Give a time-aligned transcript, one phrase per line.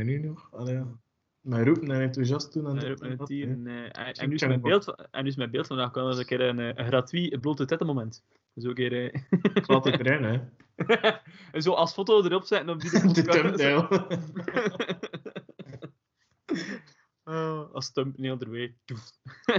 [0.00, 0.48] nu nog.
[0.52, 0.82] Allee.
[1.40, 2.66] Met roepen en enthousiast doen.
[2.66, 3.44] En, dat en, hè.
[3.46, 6.06] en, eh, en, nu is mijn beeld, van- en nu is mijn beeld vandaag kwam
[6.06, 8.24] als een keer een, eh, een gratuit blote tetten moment.
[8.54, 9.20] Dus ook keer, eh,
[9.54, 10.40] Het valt het erin, hè.
[11.52, 13.88] en zo als foto erop zetten op die De thumbnail.
[17.24, 18.76] Oh, als thumbnail erbij.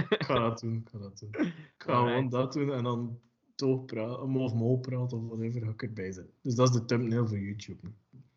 [0.08, 1.30] Ik ga dat doen, ik ga dat doen.
[1.46, 2.30] Ik ga gewoon Alright.
[2.30, 3.20] dat doen en dan
[3.54, 6.34] toch praten, of mol praten of whatever, ga ik erbij zetten.
[6.42, 7.88] Dus dat is de thumbnail voor YouTube.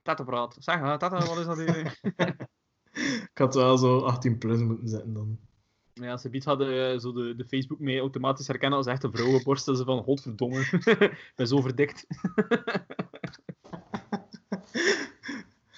[0.08, 0.16] Nu.
[0.16, 0.58] Tata praat.
[0.60, 2.00] Zeg, hè, tata, wat is dat hier?
[3.32, 5.40] Ik had wel zo 18 plus moeten zetten dan.
[5.94, 9.66] Ja, ze biedt hadden eh, zo de, de Facebook mee automatisch herkennen als echte vrouwenborst.
[9.66, 10.60] Ze van, godverdomme,
[11.30, 12.06] ik ben zo verdikt.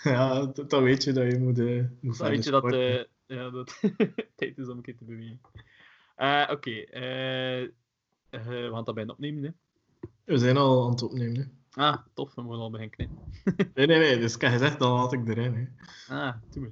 [0.03, 3.03] Ja, dat, dan weet je dat je moet, eh moet Dan weet je dat, eh,
[3.25, 3.79] ja, dat
[4.35, 5.39] tijd is om een keer te bewegen.
[6.15, 7.69] Eh, Oké, eh, eh,
[8.29, 9.43] we gaan dat bijna opnemen.
[9.43, 9.49] Hè.
[10.23, 11.58] We zijn al aan het opnemen.
[11.71, 13.17] Ah, tof, we mogen al beginnen knippen.
[13.75, 15.53] Nee, nee, nee, dus ik heb gezegd, dan laat ik erin.
[15.55, 15.65] Hè.
[16.15, 16.71] Ah, maar.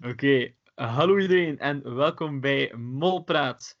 [0.10, 3.78] Oké, hallo iedereen en welkom bij Molpraat.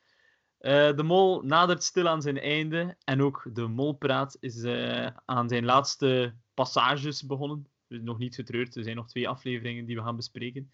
[0.58, 5.48] Eh, de mol nadert stil aan zijn einde en ook de molpraat is eh, aan
[5.48, 7.66] zijn laatste passages begonnen.
[7.88, 10.70] Dus nog niet getreurd, er zijn nog twee afleveringen die we gaan bespreken.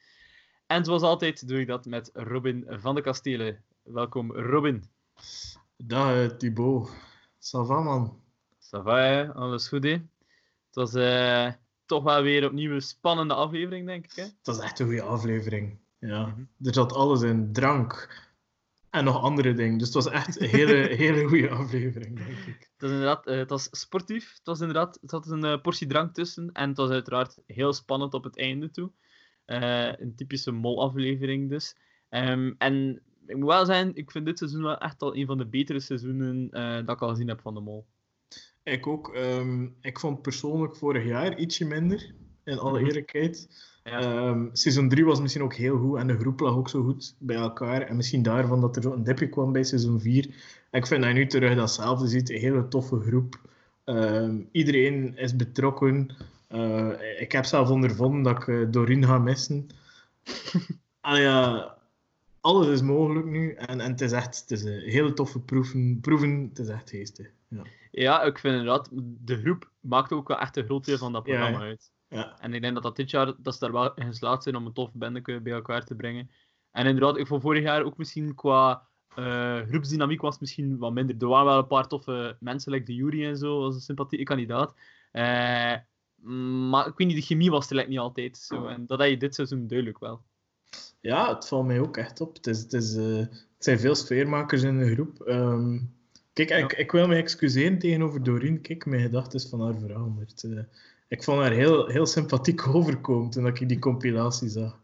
[0.66, 3.64] En zoals altijd doe ik dat met Robin van de Kastelen.
[3.82, 4.84] Welkom Robin.
[5.76, 6.90] Dag Thibaut.
[7.38, 8.25] Ça va, man?
[8.66, 9.32] Ça va, hè?
[9.34, 9.90] alles goed hè?
[9.90, 11.52] Het was eh,
[11.84, 14.12] toch wel weer opnieuw een spannende aflevering, denk ik.
[14.14, 14.24] Hè?
[14.42, 15.78] Dat is echt een goede aflevering.
[15.98, 16.26] Ja.
[16.26, 16.40] Mhm.
[16.62, 17.52] Er zat alles in.
[17.52, 18.24] Drank.
[18.90, 19.78] En nog andere dingen.
[19.78, 22.70] Dus het was echt een hele, hele goede aflevering, denk ik.
[22.72, 24.32] Het was inderdaad, eh, het was sportief.
[24.32, 26.52] Het was inderdaad, het had een eh, portie drank tussen.
[26.52, 28.90] En het was uiteraard heel spannend op het einde toe.
[29.44, 31.76] Een typische mol-aflevering dus.
[32.08, 35.38] Ehm, en ik moet wel zeggen, ik vind dit seizoen wel echt al een van
[35.38, 36.50] de betere seizoenen
[36.86, 37.86] dat ik al gezien heb van de mol.
[38.72, 39.14] Ik ook.
[39.14, 42.14] ehm, ik vond persoonlijk vorig jaar ietsje minder.
[42.44, 42.86] In alle Mhm.
[42.88, 43.48] eerlijkheid.
[43.84, 44.00] Ja.
[44.00, 45.98] Ehm, seizoen 3 was misschien ook heel goed.
[45.98, 47.82] En de groep lag ook zo goed bij elkaar.
[47.82, 50.24] En misschien daarvan dat er zo een dipje kwam bij seizoen 4.
[50.70, 52.30] En ik vind dat je nu terug datzelfde ziet.
[52.30, 53.40] Een hele toffe groep.
[53.84, 56.08] Ehm, iedereen is betrokken.
[56.48, 59.66] Eh, ik heb zelf ondervonden dat ik eh, Doreen ga missen.
[61.00, 61.75] Allee, ja,
[62.46, 63.52] alles is mogelijk nu.
[63.52, 66.00] En, en het is echt het is een hele toffe proeven.
[66.00, 66.48] proeven.
[66.48, 67.30] Het is echt geestig.
[67.48, 67.62] Ja.
[67.90, 68.88] ja, ik vind inderdaad,
[69.24, 71.64] de groep maakt ook wel echt een groot deel van dat programma ja.
[71.64, 71.92] uit.
[72.08, 72.38] Ja.
[72.40, 74.66] En ik denk dat dat dit jaar dat ze daar wel in geslaagd zijn om
[74.66, 76.30] een tof bende bij elkaar te brengen.
[76.70, 80.92] En inderdaad, ik vond vorig jaar ook misschien qua eh, groepsdynamiek was het misschien wat
[80.92, 81.16] minder.
[81.18, 84.24] Er waren wel een paar toffe mensen, like de Jury en zo, als een sympathieke
[84.24, 84.74] kandidaat.
[85.12, 85.74] Eh,
[86.70, 88.66] maar ik weet niet, de chemie was er like, niet altijd zo.
[88.66, 90.24] En dat had je dit seizoen duidelijk wel.
[91.06, 92.34] Ja, het valt mij ook echt op.
[92.34, 95.20] Het, is, het, is, eh, het zijn veel sfeermakers in de groep.
[95.20, 95.78] Ehm,
[96.32, 98.60] kijk, ik, ik wil me excuseren tegenover Doreen.
[98.60, 100.42] Kijk, mijn gedachten is van haar veranderd.
[100.44, 100.58] Eh,
[101.08, 104.78] ik vond haar heel, heel sympathiek overkomen toen ik die compilatie zag.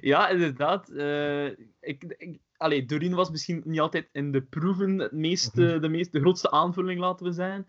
[0.00, 0.88] Ja, inderdaad.
[0.88, 1.46] eh,
[1.80, 5.80] ik, ik, allee, Doreen was misschien niet altijd in de proeven het meest, Mhm.
[5.80, 7.66] de, meest, de grootste aanvulling, laten we zeggen.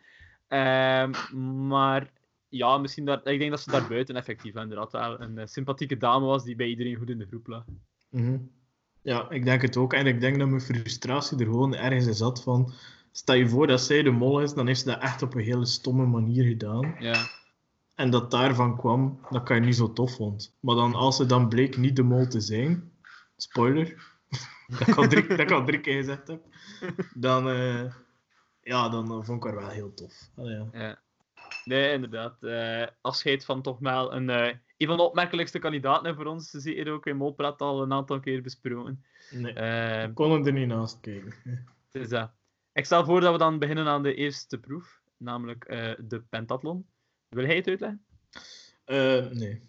[0.48, 1.12] Ehm,
[1.68, 2.12] maar
[2.56, 5.98] ja, misschien daar, ik denk dat ze daar buiten effectief inderdaad wel een eh, sympathieke
[5.98, 7.66] dame was die bij iedereen goed in de groep lag.
[8.10, 8.38] Mhm.
[9.02, 9.94] Ja, ik denk het ook.
[9.94, 12.74] En ik denk dat mijn frustratie er gewoon ergens in zat van...
[13.12, 15.44] Stel je voor dat zij de mol is, dan heeft ze dat echt op een
[15.44, 16.96] hele stomme manier gedaan.
[17.00, 17.28] Ja,
[17.96, 20.56] En dat daarvan kwam dat ik haar niet zo tof vond.
[20.60, 22.92] Maar dan, als ze dan bleek niet de mol te zijn,
[23.38, 23.88] spoiler,
[24.68, 26.42] dat ik al drie, dat ik al drie keer gezegd heb,
[27.14, 27.92] dan, eh,
[28.62, 30.30] ja, dan eh, vond ik haar wel heel tof.
[30.36, 30.68] Allee, ja.
[30.72, 31.00] ja.
[31.66, 32.44] Nee, inderdaad.
[32.44, 36.50] eh, afscheid van toch wel een, eh, een van de opmerkelijkste kandidaten voor ons.
[36.50, 39.04] Zeker ook in Molpraat al een aantal keer besproken.
[39.32, 41.34] Nee, Eh, ik kon hem er niet naast kijken.
[41.92, 42.32] Dus dat.
[42.74, 45.66] Ik stel voor dat we dan beginnen aan de eerste proef, namelijk
[46.08, 46.86] de pentathlon.
[47.30, 48.06] Wil hij het uitleggen?
[49.38, 49.62] Nee.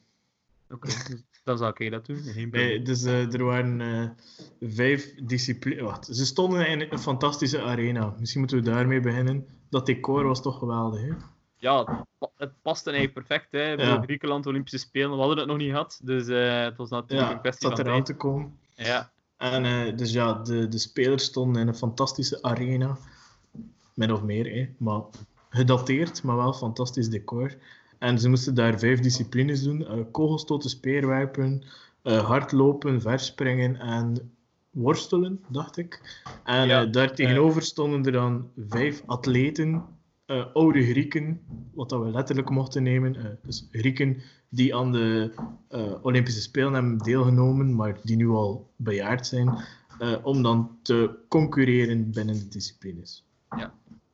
[0.71, 2.17] Oké, dus dan zal ik dat doen.
[2.17, 4.17] Geen nee dus er waren
[4.61, 5.83] vijf disciplines.
[5.83, 8.15] Wacht, ze stonden in een fantastische arena.
[8.19, 9.47] Misschien moeten we daarmee beginnen.
[9.71, 11.13] Dat decor was toch geweldig, hè?
[11.59, 13.53] Ja, het pa- het paste eigenlijk perfect.
[13.53, 13.73] Hè.
[13.73, 14.01] Ja.
[14.03, 16.01] Griekenland, Olympische Spelen, we hadden het nog niet gehad.
[16.03, 18.59] Dus eh, het was natuurlijk Ja, een kwestie van eraan te komen.
[18.75, 22.97] Ja, En eh, dus ja, de, de spelers stonden in een fantastische arena.
[23.95, 24.69] Min of meer, hè.
[24.79, 25.01] maar
[25.51, 27.55] gedateerd, maar wel fantastisch decor.
[27.99, 31.63] En ze moesten daar vijf disciplines doen: eh, kogelstoten, speerwerpen,
[32.03, 34.33] hardlopen, verspringen en
[34.71, 36.21] worstelen, dacht ik.
[36.45, 39.85] En Ja, daar tegenover stonden er dan vijf atleten,
[40.27, 41.41] eh, oude Grieken,
[41.75, 43.17] wat dat we letterlijk mochten nemen.
[43.17, 45.33] eh, dus Grieken die aan de
[45.69, 49.59] eh, Olympische Spelen hebben deelgenomen, maar die nu al bejaard zijn,
[50.23, 53.25] om dan te concurreren binnen de disciplines.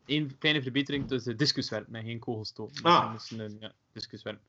[0.06, 2.72] Eén kleine verbetering tussen discuswerp met geen kogelstoot.
[2.74, 3.12] Dus Ah.
[3.12, 4.40] moesten een ja, discuswerp.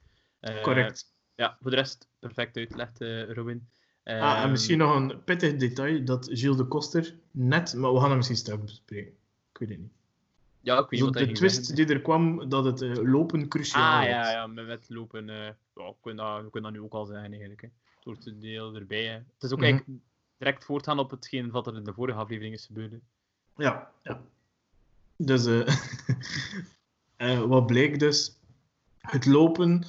[0.61, 1.13] Correct.
[1.35, 2.97] ja, voor de rest perfect uitgelegd,
[3.35, 3.67] Robin.
[4.03, 8.07] ah, en misschien nog een pittig detail dat Gilles de Koster net, maar we gaan
[8.07, 9.13] hem misschien straks bespreken.
[9.51, 9.91] Ik weet het niet.
[10.63, 11.75] Ja, ik weet Zo wat de twist zeggen.
[11.85, 14.29] die er kwam, dat het eh, lopen cruciaal Ah, ja, was.
[14.31, 15.29] ja, met, lopen.
[15.29, 17.61] eh ja, we, kunnen dat, we kunnen dat nu ook al zeggen, eigenlijk.
[17.61, 17.67] Hè.
[17.95, 19.05] Het hoort een deel erbij.
[19.05, 19.13] Hè.
[19.13, 19.67] Het is ook Mhm.
[19.67, 19.99] eigenlijk
[20.37, 22.91] direct voortgaan op hetgeen wat er in de vorige aflevering is gebeurd.
[22.91, 22.97] hè.
[23.63, 24.21] Ja, ja.
[25.17, 25.45] Dus
[27.17, 28.35] eh, wat bleek dus?
[28.97, 29.83] Het lopen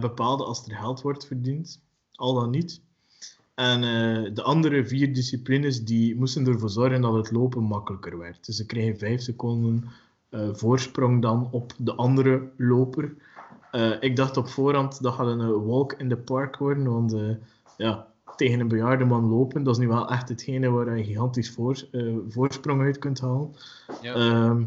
[0.00, 1.82] bepaalde als er geld wordt verdiend,
[2.12, 2.80] al dan niet.
[3.54, 3.80] En
[4.34, 8.46] de andere vier disciplines die moesten ervoor zorgen dat het lopen makkelijker werd.
[8.46, 9.84] Dus ze kregen vijf seconden
[10.52, 13.14] voorsprong dan op de andere loper.
[13.70, 17.12] Eh, ik dacht op voorhand dat gaat een eh, walk in the park worden, want
[17.12, 17.30] eh,
[17.76, 21.04] ja, tegen een bejaarde man lopen, dat is nu wel echt hetgene waar je een
[21.04, 23.54] gigantisch voor, eh, voorsprong uit kunt halen.
[24.02, 24.14] Ja.
[24.14, 24.64] Ehm,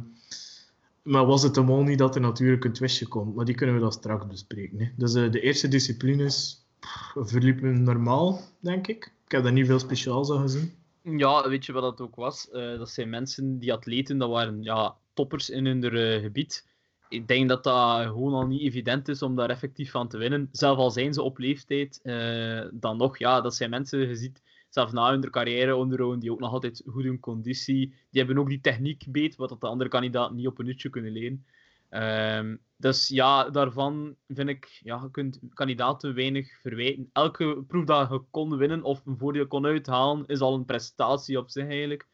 [1.01, 3.35] maar was het hem niet dat er natuurlijk een twistje komt?
[3.35, 4.79] Maar die kunnen we dan straks bespreken.
[4.79, 4.89] Hè.
[4.95, 9.11] Dus eh, de eerste disciplines pff, verliepen normaal, denk ik.
[9.25, 10.73] Ik heb daar niet veel speciaals aan gezien.
[11.01, 12.49] Ja, weet je wat dat ook was?
[12.49, 16.67] Eh, dat zijn mensen, die atleten, dat waren ja, toppers in hun eh, gebied.
[17.09, 20.49] Ik denk dat dat gewoon al niet evident is om daar effectief van te winnen.
[20.51, 24.41] Zelf al zijn ze op leeftijd, eh, dan nog, ja, dat zijn mensen, je ziet,
[24.69, 28.49] zelf na hun carrière onderhouden, die ook nog altijd goed hun conditie, die hebben ook
[28.49, 31.45] die techniek beet, wat de andere kandidaten niet op een uurtje kunnen leren.
[31.89, 37.09] Ehm, dus ja, daarvan vind ik, ja, je kunt kandidaten weinig verwijten.
[37.13, 41.37] Elke proef dat je kon winnen of een voordeel kon uithalen, is al een prestatie
[41.37, 42.07] op zich eigenlijk.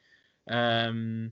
[0.44, 1.28] Ehm,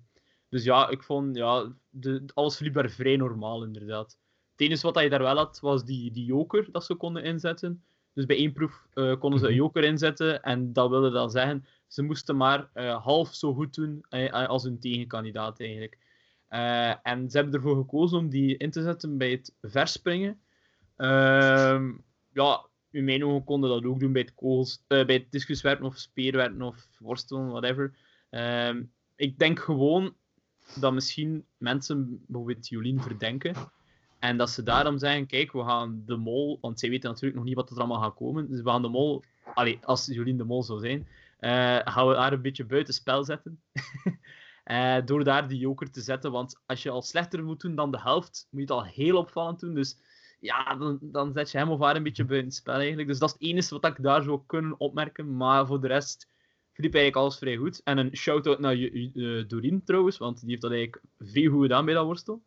[0.50, 4.18] dus ja, ik vond, ja, de, alles verliep daar vrij normaal inderdaad.
[4.52, 7.84] Het enige wat je daar wel had, was die, die joker dat ze konden inzetten.
[8.14, 9.62] Dus bij één proef eh, konden ze een Mhm.
[9.62, 14.06] joker inzetten en dat wilde dan zeggen, ze moesten maar eh, half zo goed doen
[14.10, 15.98] eh, als hun tegenkandidaat eigenlijk.
[17.04, 20.42] En ze hebben ervoor gekozen om die in te zetten bij het verspringen.
[20.96, 21.92] Ehm,
[22.34, 25.98] ja, in mijn ogen konden dat ook doen bij het, kogels, bij het discuswerpen of
[25.98, 27.98] speerwerpen of worstelen, whatever.
[28.30, 28.84] Ehm,
[29.16, 30.16] ik denk gewoon
[30.76, 33.56] dat misschien mensen bijvoorbeeld Jolien verdenken.
[34.20, 37.46] En dat ze daarom zeggen, kijk, we gaan de mol, want zij weten natuurlijk nog
[37.46, 38.50] niet wat er allemaal gaat komen.
[38.50, 39.24] Dus we gaan de mol,
[39.54, 41.08] allee, als Jolien de mol zou zijn,
[41.40, 43.62] eh, gaan we haar een beetje buiten spel zetten.
[44.70, 46.32] Eh, door daar die joker te zetten.
[46.32, 49.18] Want als je al slechter moet doen dan de helft, moet je het al heel
[49.18, 49.74] opvallend doen.
[49.74, 49.98] Dus
[50.40, 53.08] ja, dan, dan zet je hem of haar een beetje buiten spel eigenlijk.
[53.08, 55.38] Dus dat is het enige wat ik daar zou kunnen opmerken.
[55.38, 56.30] Maar voor de rest
[56.80, 57.82] verliep eigenlijk alles vrij goed.
[57.84, 61.86] En een shout-out naar eh, Doreen trouwens, want die heeft dat eigenlijk vrij goed gedaan
[61.86, 62.42] bij dat worstel.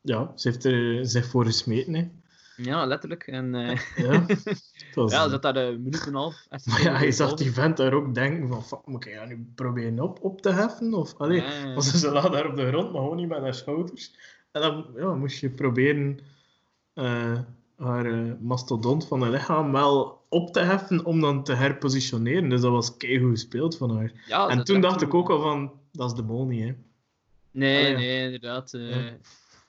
[0.00, 1.94] Ja, ze heeft er zich voor gesmeten.
[1.94, 2.08] Hè.
[2.56, 3.26] Ja, letterlijk.
[3.26, 4.26] En eh, Ja,
[4.94, 6.46] was, ja, ze zat daar een minuut en een half.
[6.64, 9.52] maar ja, je zag die vent daar ook denken van, fuck, moet ik ja nu
[9.54, 10.94] proberen op, op te heffen?
[10.94, 14.14] Of, allee, Ja, ze lag daar op de grond, maar gewoon niet met haar schouders.
[14.52, 16.18] En dan ja, moest je proberen
[16.92, 17.38] eh,
[17.76, 22.48] haar eh, mastodont van haar lichaam wel op te heffen om dan te herpositioneren.
[22.48, 24.12] Dus dat was keigoed gespeeld van haar.
[24.26, 26.74] Ja, en toen dacht ik ook al van, dat is de mol niet, hè.
[27.50, 28.74] Nee, Ah, nee, inderdaad.
[28.74, 29.16] eh, Ja.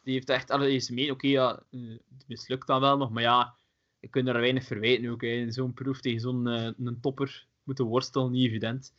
[0.03, 1.11] Die heeft echt alles mee.
[1.11, 1.79] Oké, ja, eh,
[2.17, 3.53] het mislukt dan wel nog, maar ja,
[3.99, 5.21] je kunt er weinig verwijten ook.
[5.21, 5.51] hè.
[5.51, 8.93] Zo'n proef tegen zo'n eh, een topper moeten worstelen, niet evident.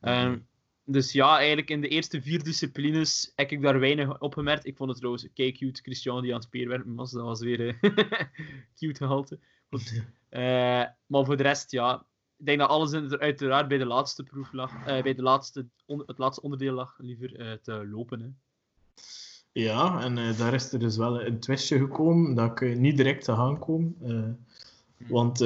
[0.00, 0.38] Ehm,
[0.84, 4.66] dus ja, eigenlijk in de eerste vier disciplines heb ik daar weinig opgemerkt.
[4.66, 7.10] Ik vond het trouwens kei cute, Christian die aan het speerwerpen was.
[7.10, 7.74] Dat was weer eh,
[8.78, 9.38] cute gehalte.
[10.28, 12.04] Eh, maar voor de rest, ja,
[12.40, 14.86] ik denk dat alles uiteraard bij de laatste proef lag.
[14.86, 18.20] eh, bij de laatste, het laatste onderdeel lag, liever eh, te lopen.
[18.20, 18.28] Hè.
[19.52, 23.34] Ja, en daar is er dus wel een twistje gekomen dat ik niet direct te
[23.34, 23.96] gaan komen.
[24.02, 25.36] Eh, want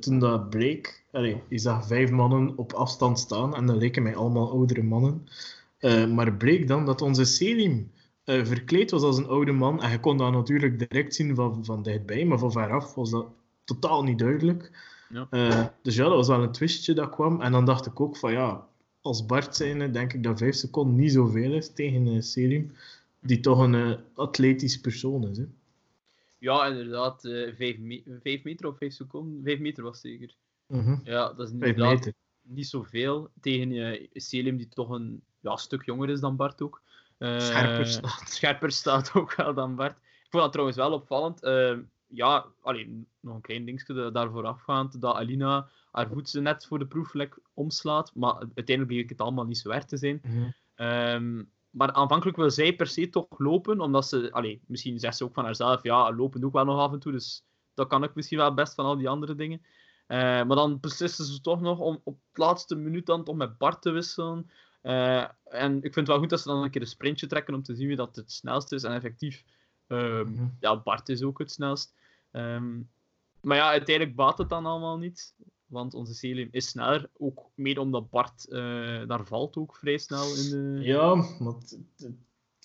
[0.00, 4.16] toen dat bleek, allee, je zag vijf mannen op afstand staan en dat leken mij
[4.16, 5.28] allemaal oudere mannen.
[6.14, 7.92] Maar bleek dan dat onze Selim
[8.24, 9.82] verkleed was als een oude man.
[9.82, 13.26] En je kon dat natuurlijk direct zien van, van dichtbij, maar van veraf was dat
[13.64, 14.70] totaal niet duidelijk.
[15.08, 15.26] Ja.
[15.30, 17.40] Eh, dus ja, dat was wel een twistje dat kwam.
[17.40, 18.66] En dan dacht ik ook van ja,
[19.00, 22.72] als Bart zijnde denk ik dat vijf seconden niet zoveel is tegen eh, Selim,
[23.20, 25.36] die toch een eh, atletisch persoon is.
[25.38, 25.44] Hè.
[26.38, 27.24] Ja, inderdaad.
[27.24, 29.42] eh vijf, me- vijf meter of vijf seconden?
[29.44, 30.34] Vijf meter was zeker.
[30.66, 30.96] Mhm.
[31.04, 36.08] Ja, dat is inderdaad niet zoveel tegen eh, Selim, die toch een ja, stuk jonger
[36.10, 36.82] is dan Bart ook.
[37.18, 38.22] Eh, Scherper staat.
[38.28, 39.96] Scherper staat ook wel dan Bart.
[39.96, 41.40] Ik vond dat trouwens wel opvallend.
[42.14, 46.78] Ja, alleen nog een klein dingetje da- daarvoor afgaand, dat Alina haar voet net voor
[46.78, 50.20] de proefvlek omslaat, maar uiteindelijk bleek het allemaal niet zo erg te zijn.
[50.24, 50.48] Mhm.
[50.74, 55.24] Ehm, maar aanvankelijk wil zij per se toch lopen, omdat ze, allee, misschien zegt ze
[55.24, 57.44] ook van haarzelf, ja, lopen doe ik wel nog af en toe, dus
[57.74, 59.62] dat kan ik misschien wel best van al die andere dingen.
[60.06, 63.58] Eh, maar dan beslissen ze toch nog om op de laatste minuut dan toch met
[63.58, 64.50] Bart te wisselen.
[64.80, 67.54] Eh, en ik vind het wel goed dat ze dan een keer een sprintje trekken
[67.54, 68.82] om te zien wie dat het snelst is.
[68.82, 69.44] En effectief,
[69.86, 70.44] ehm, Mhm.
[70.60, 71.94] ja, Bart is ook het snelst.
[72.34, 72.80] Ehm,
[73.40, 75.34] maar ja, uiteindelijk baat het dan allemaal niet.
[75.66, 77.10] Want onze Selim is sneller.
[77.16, 80.80] Ook meer omdat Bart uh, daar valt ook vrij snel in de...
[80.82, 82.14] Ja, maar het, het,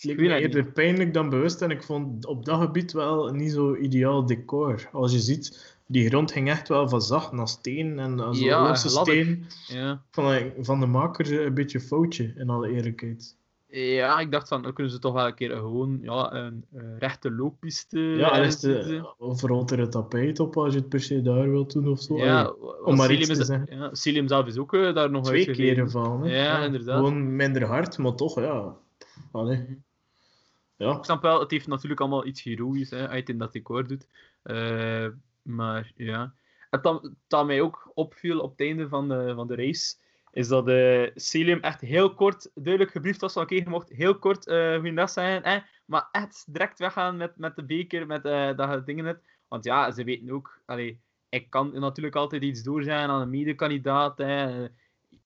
[0.02, 1.62] leek me eerder pijnlijk dan bewust.
[1.62, 4.90] En ik vond op dat gebied wel niet zo ideaal decor.
[4.92, 8.00] Als je ziet, die grond ging echt wel van zacht naar steen.
[8.00, 10.04] En zo ja, steen ja.
[10.12, 13.38] van, van de maker een beetje foutje, in alle eerlijkheid.
[13.72, 16.66] Ja, ik dacht van, dan kunnen ze toch wel een keer gewoon ja, een,
[16.98, 18.00] rechte looppiste...
[18.00, 19.42] Ja, en is de, of
[19.90, 22.18] tapijt op als je het per se daar wilt doen of zo.
[22.18, 23.78] Ja, om maar iets te zeggen.
[23.78, 26.22] Ja, Cilium zelf is ook uh, daar nog Twee keren van.
[26.24, 26.96] Ja, ja, inderdaad.
[26.96, 28.76] Gewoon minder hard, maar toch, ja.
[29.32, 29.82] Allee.
[30.76, 30.98] Ja.
[30.98, 34.08] Ik snap wel, het heeft natuurlijk allemaal iets heroïs hè, uit in dat decor doet.
[34.44, 35.08] Uh,
[35.42, 36.34] maar ja.
[36.70, 39.96] Het dat, dat mij ook opviel op het einde van de, van de race
[40.40, 44.20] is dat uh, Celium echt heel kort duidelijk gebriefd was van oké, je mocht heel
[44.20, 48.58] kort uh, goeiedag zijn, eh, maar echt direct weggaan met, met de beker, met uh,
[48.58, 49.22] dat dingen net.
[49.48, 53.30] Want ja, ze weten ook, allee, ik kan natuurlijk altijd iets door zijn aan een
[53.30, 54.20] medekandidaat.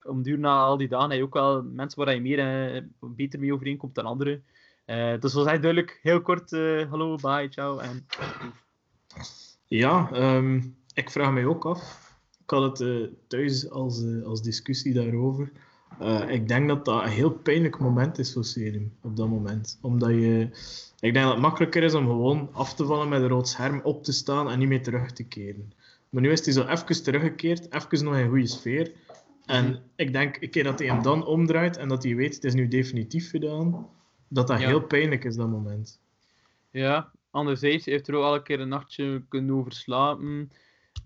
[0.03, 3.39] om duur na al die dagen heb je ook wel mensen waar je meer beter
[3.39, 4.43] mee overeenkomt dan anderen.
[4.85, 6.51] dus het was echt duidelijk, heel kort,
[6.89, 7.77] hallo, bye, ciao.
[7.77, 8.05] En...
[9.65, 12.12] Ja, um, ik vraag mij ook af
[12.43, 15.51] ik had het uh, thuis als, uh, als discussie daarover.
[16.01, 19.77] Uh, ik denk dat dat een heel pijnlijk moment is voor Serum op dat moment.
[19.81, 20.49] Omdat je.
[20.99, 23.81] Ik denk dat het makkelijker is om gewoon af te vallen met een rood scherm,
[23.83, 25.73] op te staan en niet meer terug te keren.
[26.09, 28.91] Maar nu is hij zo even teruggekeerd, even nog in een goede sfeer.
[29.45, 32.43] En ik denk, een keer dat hij hem dan omdraait en dat hij weet, het
[32.43, 33.87] is nu definitief gedaan,
[34.27, 35.99] dat dat heel pijnlijk is, dat moment.
[36.71, 40.51] Ja, anderzijds heeft er ook al een keer een nachtje kunnen overslapen.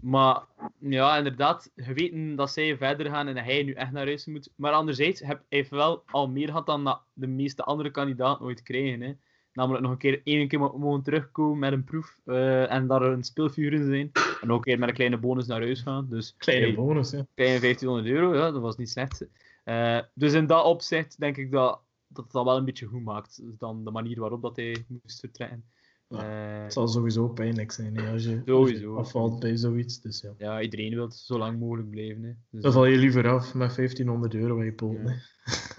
[0.01, 0.43] Maar
[0.79, 4.25] ja, inderdaad, we weten dat zij verder gaan en dat hij nu echt naar huis
[4.25, 4.49] moet.
[4.55, 9.01] Maar anderzijds heb hij wel al meer gehad dan de meeste andere kandidaten ooit krijgen.
[9.01, 9.13] Hè.
[9.53, 13.23] Namelijk nog een keer één keer mogen terugkomen met een proef uh, en daar een
[13.23, 14.11] speelfiguur in zijn.
[14.41, 16.07] En ook een keer met een kleine bonus naar huis gaan.
[16.09, 17.25] Dus, kleine bonus, ja.
[17.35, 19.25] Kleine 1500 euro, ja, dat was niet slecht.
[19.65, 23.03] Uh, dus in dat opzicht denk ik dat, dat het dat wel een beetje goed
[23.03, 25.63] maakt dan de manier waarop dat hij moest vertrekken.
[26.07, 28.95] Ja, eh, het zal sowieso pijnlijk zijn hè, als, je, sowieso.
[28.95, 30.01] afvalt bij zoiets.
[30.01, 30.33] Dus ja.
[30.37, 32.23] ja, iedereen wil zo lang mogelijk blijven.
[32.23, 32.33] Hè.
[32.49, 34.97] Dus, Dan val je liever af met 1500 euro aan je poot.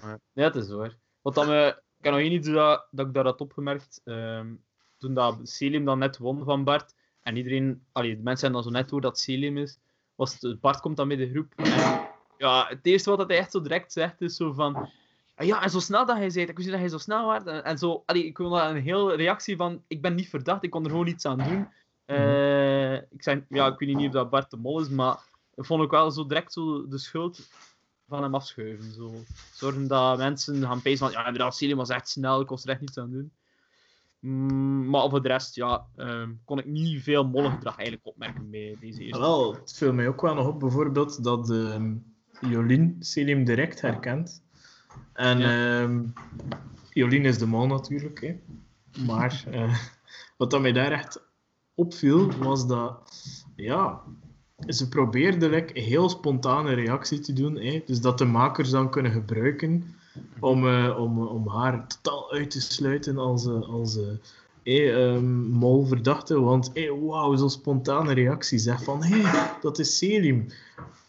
[0.02, 0.20] Ja.
[0.32, 0.98] ja, dat is waar.
[1.20, 4.00] Wat dan, uh, ik heb nog één iets dat, dat ik daar had opgemerkt.
[4.04, 4.64] Um,
[4.98, 8.62] toen dat Celium dan net won van Bart, en iedereen, allee, de mensen zijn dan
[8.62, 9.78] zo net door dat Celium is,
[10.14, 11.52] was het, Bart komt dan met de groep.
[11.56, 12.08] En,
[12.38, 14.90] ja, het eerste wat hij echt zo direct zegt is zo van
[15.38, 17.62] Ah ja, en zo snel dat hij zei, ik wist dat hij zo snel was.
[17.62, 20.84] En, zo, allee, ik wil een hele reactie van, ik ben niet verdacht, ik kon
[20.84, 21.68] er gewoon iets aan doen.
[22.06, 25.18] Uh, ik zei, ja, ik weet niet of dat Bart de Mol is, maar
[25.54, 27.48] ik vond ook wel zo direct zo de schuld
[28.08, 28.92] van hem afschuiven.
[28.92, 29.10] Zo.
[29.52, 32.70] Zorgen dat mensen gaan pezen van, ja, inderdaad, Celine was echt snel, ik kon er
[32.70, 33.32] echt niets aan doen.
[34.20, 38.76] Mm, maar voor de rest, ja, uh, kon ik niet veel mollengedrag eigenlijk opmerken bij
[38.80, 39.20] deze eerste.
[39.20, 41.82] Wel, het viel mij ook wel nog op, bijvoorbeeld, dat uh,
[42.40, 44.46] Jolien Selim direct herkent.
[45.12, 45.80] En ja.
[45.80, 46.12] um,
[46.90, 48.20] Jolien is de man natuurlijk.
[48.20, 48.36] Hè.
[49.06, 49.74] Maar uh,
[50.38, 51.22] wat dat mij daar echt
[51.74, 53.12] opviel, was dat
[53.56, 54.02] ja,
[54.66, 57.56] ze probeerde like, een heel spontane reactie te doen.
[57.56, 57.82] Hè.
[57.86, 59.94] Dus dat de makers dan kunnen gebruiken
[60.40, 63.98] om, uh, om, om haar totaal uit te sluiten als, als
[64.64, 66.40] uh, um, molverdachte.
[66.40, 68.58] Want hey, wauw, zo'n spontane reactie.
[68.58, 70.46] Zeg van, hé, hey, dat is Selim.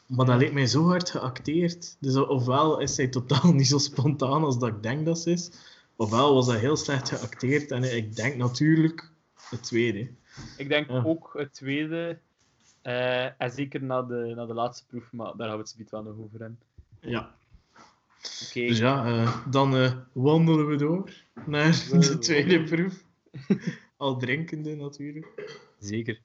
[0.10, 1.98] Maar dat leek mij zo hard geacteerd.
[2.00, 5.52] Dus ofwel is zij totaal niet zo spontaan als dat ik denk dat ze is,
[5.96, 7.72] ofwel was dat heel slecht geacteerd.
[7.72, 9.12] En ik denk natuurlijk
[9.50, 10.10] het tweede.
[10.58, 12.20] Ik denk ook het tweede.
[12.84, 16.04] Uh, en zeker na de, na de laatste proef, maar daar gaan we het zometeen
[16.04, 16.60] wel nog over hebben.
[17.00, 17.36] Ja.
[18.50, 18.68] Okay.
[18.68, 21.14] Dus ja, uh, dan uh, wandelen we door
[21.46, 23.04] naar de tweede proef.
[23.98, 25.58] Al drinkende natuurlijk.
[25.80, 26.22] Zeker.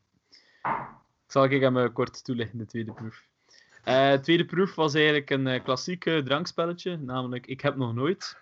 [1.26, 3.24] Ik zal ik hem kort toelichten, de tweede proef.
[3.88, 8.36] Uh, tweede proef was eigenlijk een uh, klassiek drankspelletje, namelijk Ik heb nog nooit.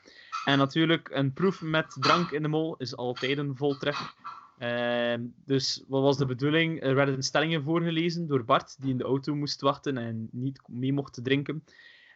[0.44, 4.14] En natuurlijk, een proef met drank in de mol is altijd een voltreffer.
[4.58, 6.82] Uh, dus wat was de bedoeling?
[6.82, 10.92] Er werden stellingen voorgelezen door Bart, die in de auto moest wachten en niet mee
[10.92, 11.64] mocht drinken.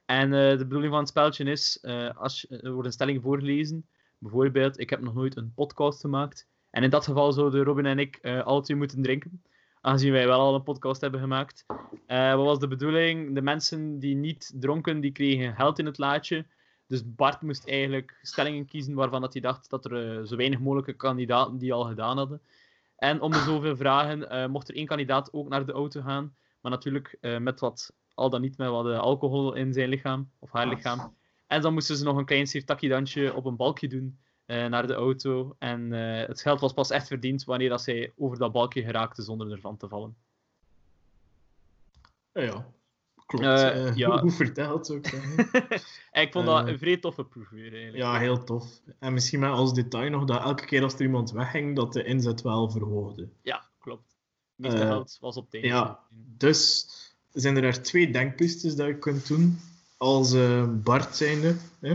[0.04, 1.84] En de bedoeling van het spelletje is,
[2.16, 3.86] als, er worden stellingen voorgelezen,
[4.18, 6.46] bijvoorbeeld, ik heb nog nooit een podcast gemaakt.
[6.70, 8.18] En in dat geval zouden Robin en ik
[8.62, 9.42] twee moeten drinken
[9.86, 11.66] aangezien wij wel al een podcast hebben gemaakt.
[12.06, 13.34] Uh, wat was de bedoeling?
[13.34, 16.46] De mensen die niet dronken, die kregen geld in het laadje.
[16.86, 20.58] Dus Bart moest eigenlijk stellingen kiezen waarvan dat hij dacht dat er uh, zo weinig
[20.58, 22.40] mogelijke kandidaten die al gedaan hadden.
[22.96, 26.34] En om de zoveel vragen uh, mocht er één kandidaat ook naar de auto gaan.
[26.60, 30.68] Maar natuurlijk met wat, al dan niet met wat alcohol in zijn lichaam, of haar
[30.68, 31.14] lichaam.
[31.46, 34.18] En dan moesten ze nog een klein sirtakidansje op een balkje doen.
[34.46, 35.56] Eh, naar de auto.
[35.58, 39.22] En uh, het geld was pas echt verdiend wanneer dat zij over dat balkje geraakte
[39.22, 40.16] zonder ervan te vallen.
[42.32, 42.66] Ja, ja.
[43.26, 43.44] klopt.
[43.44, 44.10] Eh, Eh, ja.
[44.10, 44.98] Goed, goed verteld, zou
[46.12, 47.96] ik vond dat Eh, een vrij toffe proef weer, eigenlijk.
[47.96, 48.80] ja, heel tof.
[48.98, 52.04] En misschien met als detail nog dat elke keer als er iemand wegging, dat de
[52.04, 53.28] inzet wel verhoogde.
[53.42, 54.16] Ja, klopt.
[54.56, 55.68] Het meeste Eh, geld was op einde.
[55.68, 56.00] ja.
[56.36, 56.86] Dus
[57.32, 59.58] zijn er daar twee denkpistes dat je kunt doen.
[59.96, 61.56] Als eh, Bart zijnde.
[61.80, 61.94] Hè?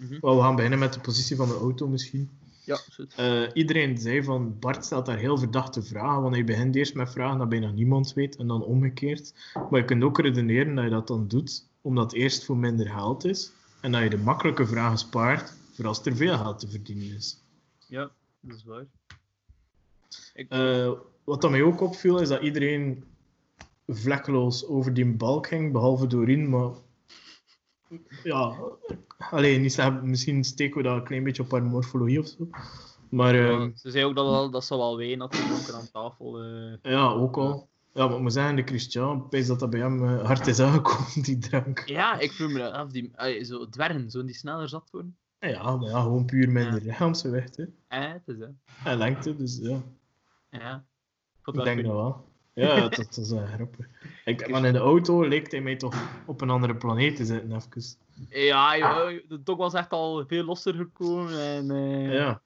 [0.00, 0.20] Mhm.
[0.20, 2.30] We gaan beginnen met de positie van de auto misschien.
[2.64, 2.78] Ja.
[3.16, 7.10] Eh, iedereen zei van Bart stelt daar heel verdachte vragen, want hij begint eerst met
[7.12, 9.34] vragen dat bijna niemand weet en dan omgekeerd.
[9.70, 12.88] Maar je kunt ook redeneren dat je dat dan doet omdat het eerst voor minder
[12.88, 16.68] geld is en dat je de makkelijke vragen spaart voor als er veel geld te
[16.68, 17.38] verdienen is.
[17.86, 18.84] Ja, dat is waar.
[20.34, 20.92] Ik, Eh,
[21.24, 23.04] wat dat mij ook opviel is dat iedereen
[23.86, 26.70] vlekkeloos over die balk ging, behalve Doreen, maar
[28.22, 28.54] ja,
[29.30, 30.02] alleen niet slecht.
[30.02, 32.48] Misschien steken we dat een klein beetje op haar morfologie of zo.
[33.10, 36.42] Maar ja, ehm, ze zei ook dat, dat ze wel ween had gedronken aan tafel.
[36.42, 36.92] eh.
[36.92, 37.68] Ja, ook al.
[37.94, 40.46] Ja, maar ik moet zeggen, de Christian, ik pijs dat dat bij hem eh, hard
[40.46, 41.82] is aangekomen, die drank.
[41.86, 45.16] Ja, ik vroeg me af, die, allee, zo dwergen, zo die sneller zat worden.
[45.38, 47.64] Ja, maar ja, gewoon puur minder lichaamsgewicht, hè.
[47.88, 48.46] Eh, het is hè.
[48.90, 49.82] En lengte, dus ja.
[50.50, 50.84] Ja.
[51.40, 52.28] Ik Ik dat denk dat wel.
[52.60, 53.86] Ja, dat, is wel grappig.
[54.24, 57.52] Ik, maar in de auto leek hij mij toch op een andere planeet te zitten,
[57.56, 57.96] even.
[58.28, 61.40] Ja, joh, de dok was echt al veel losser gekomen.
[61.40, 62.42] En, eh, Ja.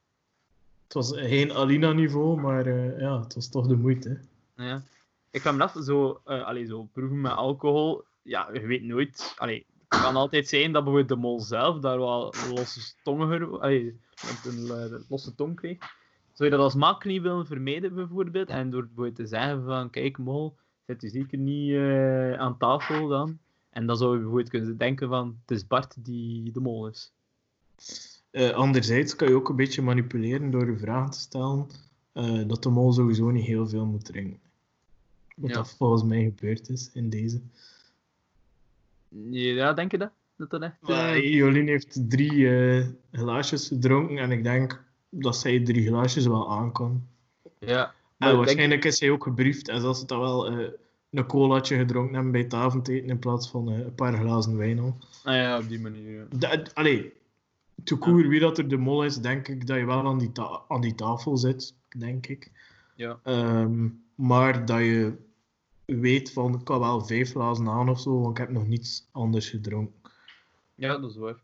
[0.85, 4.21] Het was geen Alina-niveau, maar eh, ja, het was toch de moeite.
[4.55, 4.65] hè.
[4.65, 4.83] Ja.
[5.31, 9.35] Ik me af, zo, eh allee, zo proeven met alcohol, ja, je weet nooit.
[9.37, 14.01] Allee, het kan altijd zijn dat bijvoorbeeld de mol zelf daar wel losse tongen, allee,
[14.23, 15.79] met een losse tong kreeg.
[16.35, 18.49] Zou je dat als maak niet willen vermijden, bijvoorbeeld?
[18.49, 23.09] En door bijvoorbeeld te zeggen van, kijk mol, zit u zeker niet eh, aan tafel
[23.09, 23.39] dan?
[23.71, 27.13] En dan zou je bijvoorbeeld kunnen denken van, het is Bart die de mol is.
[28.31, 31.67] Eh, anderzijds kan je ook een beetje manipuleren door je vragen te stellen
[32.13, 34.41] eh, dat de mol sowieso niet heel veel moet drinken.
[35.37, 35.57] Wat Ja.
[35.57, 37.41] dat volgens mij gebeurd is in deze.
[39.31, 40.11] Ja, denk je dat?
[40.37, 40.77] Dat dat echt...
[41.23, 42.49] Jolien heeft drie
[43.13, 44.84] glaasjes gedronken en ik denk
[45.23, 47.07] dat zij drie glaasjes wel aan kan.
[47.59, 47.95] ja.
[48.19, 50.69] En denk- waarschijnlijk is zij ook gebriefd en zal ze dan wel eh,
[51.11, 54.79] een colaatje gedronken hebben bij het avondeten in plaats van eh, een paar glazen wijn
[54.79, 54.97] al.
[55.25, 56.27] Nou ja, op die manier.
[56.39, 56.63] ja.
[56.75, 57.13] Allee,
[57.85, 60.33] te koer wie dat er de mol is, denk ik dat je wel aan die,
[60.33, 62.51] ta- aan die tafel zit, denk ik.
[62.97, 63.19] Ja.
[63.23, 65.13] Ehm, maar dat je
[65.85, 69.09] weet van, ik kan wel vijf glazen aan of zo, want ik heb nog niets
[69.13, 70.11] anders gedronken.
[70.75, 71.43] Ja, dat is waar.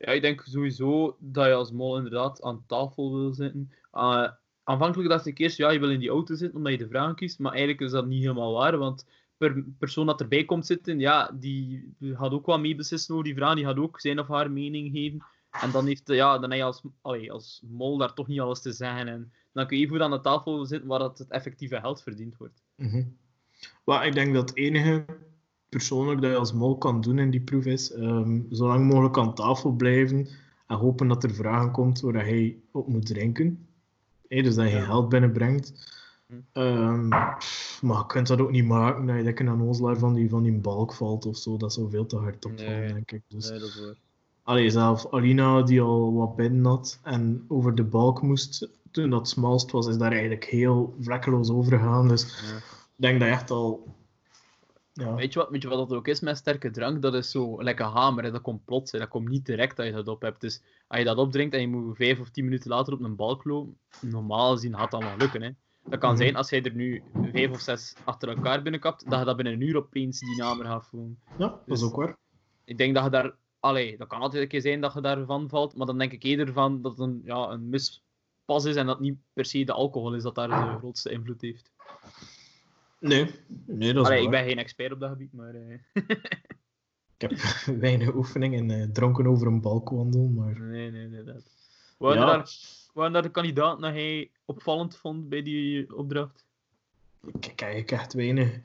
[0.00, 3.72] Ja, ik denk sowieso dat je als mol inderdaad aan tafel wil zitten.
[3.92, 4.28] Eh,
[4.64, 7.14] aanvankelijk dacht ik eerst, ja, je wil in die auto zitten omdat je de vragen
[7.14, 10.98] kiest, maar eigenlijk is dat niet helemaal waar, want per persoon dat erbij komt zitten,
[10.98, 14.50] ja, die gaat ook wat meebeslissen over die vraag, die gaat ook zijn of haar
[14.50, 15.24] mening geven.
[15.50, 16.82] En dan, heeft, ja, dan heb je als,
[17.30, 19.08] als mol daar toch niet alles te zeggen.
[19.08, 22.36] En dan kun je even aan de tafel zitten waar dat het effectieve geld verdiend
[22.36, 22.62] wordt.
[23.84, 25.04] Wat ik denk dat het enige
[25.70, 29.18] persoonlijk dat je als mol kan doen in die proef is, ehm, zo lang mogelijk
[29.18, 30.28] aan tafel blijven
[30.66, 33.66] en hopen dat er vragen komt waar hij op moet drinken.
[34.28, 34.84] Dus dat je Ja.
[34.84, 35.98] geld binnenbrengt.
[36.52, 40.28] Ehm, maar je kunt dat ook niet maken dat je lekker een ozelaar van die,
[40.28, 41.56] van die balk valt of zo.
[41.56, 42.92] Dat zou veel te hard opvallen, Nee.
[42.92, 43.22] denk ik.
[43.28, 43.94] Dus, dat is waar.
[44.42, 49.28] Allee, zelf Alina, die al wat binnen had en over de balk moest toen dat
[49.28, 52.08] smalst was, is daar eigenlijk heel vlekkeloos over gegaan.
[52.08, 52.56] Dus Ja.
[52.56, 52.62] ik
[52.96, 53.86] denk dat je echt al...
[55.00, 57.02] Ja, Weet je, wat, weet je wat dat ook is met sterke drank?
[57.02, 58.24] Dat is zo lekker hamer.
[58.24, 58.30] Hè?
[58.30, 58.92] Dat komt plots.
[58.92, 58.98] Hè?
[58.98, 60.40] Dat komt niet direct dat je dat op hebt.
[60.40, 63.14] Dus als je dat opdrinkt en je moet vijf of tien minuten later op een
[63.16, 65.42] lopen, normaal gezien gaat dat wel lukken.
[65.42, 65.50] Hè?
[65.84, 66.18] Dat kan Mhm.
[66.22, 69.54] zijn als jij er nu vijf of zes achter elkaar binnenkapt, dat je dat binnen
[69.54, 71.18] een uur opeens die hamer gaat voelen.
[71.38, 72.16] ja dat is Dus- ook waar.
[72.64, 73.34] Ik denk dat je daar...
[73.60, 76.22] Allee, dat kan altijd een keer zijn dat je daarvan valt, maar dan denk ik
[76.22, 79.72] eerder van dat het een, ja, een mispas is en dat niet per se de
[79.72, 81.70] alcohol is dat daar de grootste invloed heeft.
[83.00, 83.30] Nee,
[83.66, 85.54] nee dat is Allee, ik ben geen expert op dat gebied, maar...
[85.54, 85.78] eh,
[87.18, 87.38] Ik heb
[87.80, 90.60] weinig oefening in eh, dronken over een balk wandelen, maar...
[90.60, 91.24] Nee, nee, nee.
[91.24, 91.42] Dat.
[91.96, 92.26] Waren, Ja.
[92.26, 92.50] daar,
[92.94, 96.44] waren daar de kandidaten dat hij opvallend vond bij die opdracht?
[97.40, 98.58] Ik heb ik echt weinig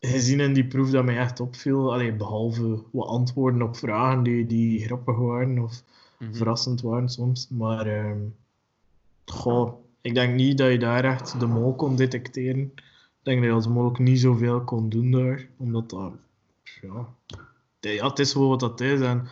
[0.00, 1.92] gezien in die proef dat mij echt opviel.
[1.92, 5.82] Allee, behalve wat antwoorden op vragen die, die grappig waren of
[6.30, 7.48] verrassend waren soms.
[7.48, 8.20] Maar ehm,
[9.24, 12.72] goh, ik denk niet dat je daar echt de mol kon detecteren.
[13.24, 15.48] Ik denk dat je als mol ook niet zoveel kon doen daar.
[15.56, 16.12] Omdat dat...
[16.80, 17.14] Ja,
[17.80, 19.00] ja het is gewoon wat dat is.
[19.00, 19.28] En,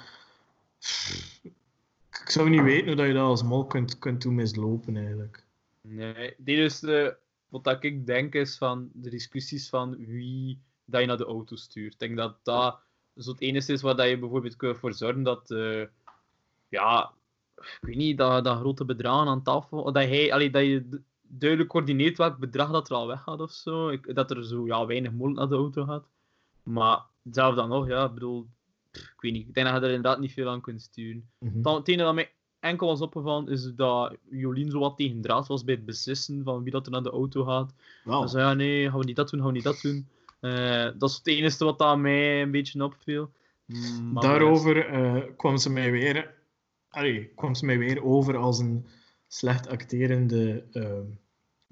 [2.11, 5.45] ik zou niet weten hoe dat je dat als mol kunt, kunt doen mislopen eigenlijk.
[5.81, 7.17] Nee, dit is de,
[7.49, 11.57] wat dat ik denk is van de discussies van wie dat je naar de auto
[11.57, 11.93] stuurt.
[11.93, 12.79] Ik denk dat dat
[13.17, 15.85] zo het enige is waar dat je bijvoorbeeld kunt voor zorgen dat, eh,
[16.69, 17.13] ja,
[17.57, 21.01] ik weet niet, dat, dat grote bedragen aan tafel, dat, hij, allee, dat je
[21.39, 23.89] duidelijk coördineert welk bedrag dat er al weggaat of zo.
[23.89, 26.09] Ik, dat er zo ja, weinig mogelijk naar de auto gaat.
[26.63, 28.47] Maar zelf dan nog, ja, ik bedoel,
[28.93, 29.49] ik weet niet.
[29.49, 31.29] Ik denk dat je er inderdaad niet veel aan kunt sturen.
[31.39, 31.63] Mhm.
[31.63, 35.47] Dan, het enige dat mij enkel was opgevallen is dat Jolien zo wat tegen draad
[35.47, 37.75] was bij het beslissen van wie dat er naar de auto gaat.
[38.05, 40.09] Dan zei ja, nee, gaan we niet dat doen, gaan we niet dat doen.
[40.41, 43.31] Eh, dat is het enige wat aan mij een beetje opviel.
[43.67, 46.35] Mm, Maar Daarover eh, kwam, ze mij weer,
[46.89, 48.87] allee, kwam ze mij weer over als een
[49.29, 51.01] slecht acterende eh,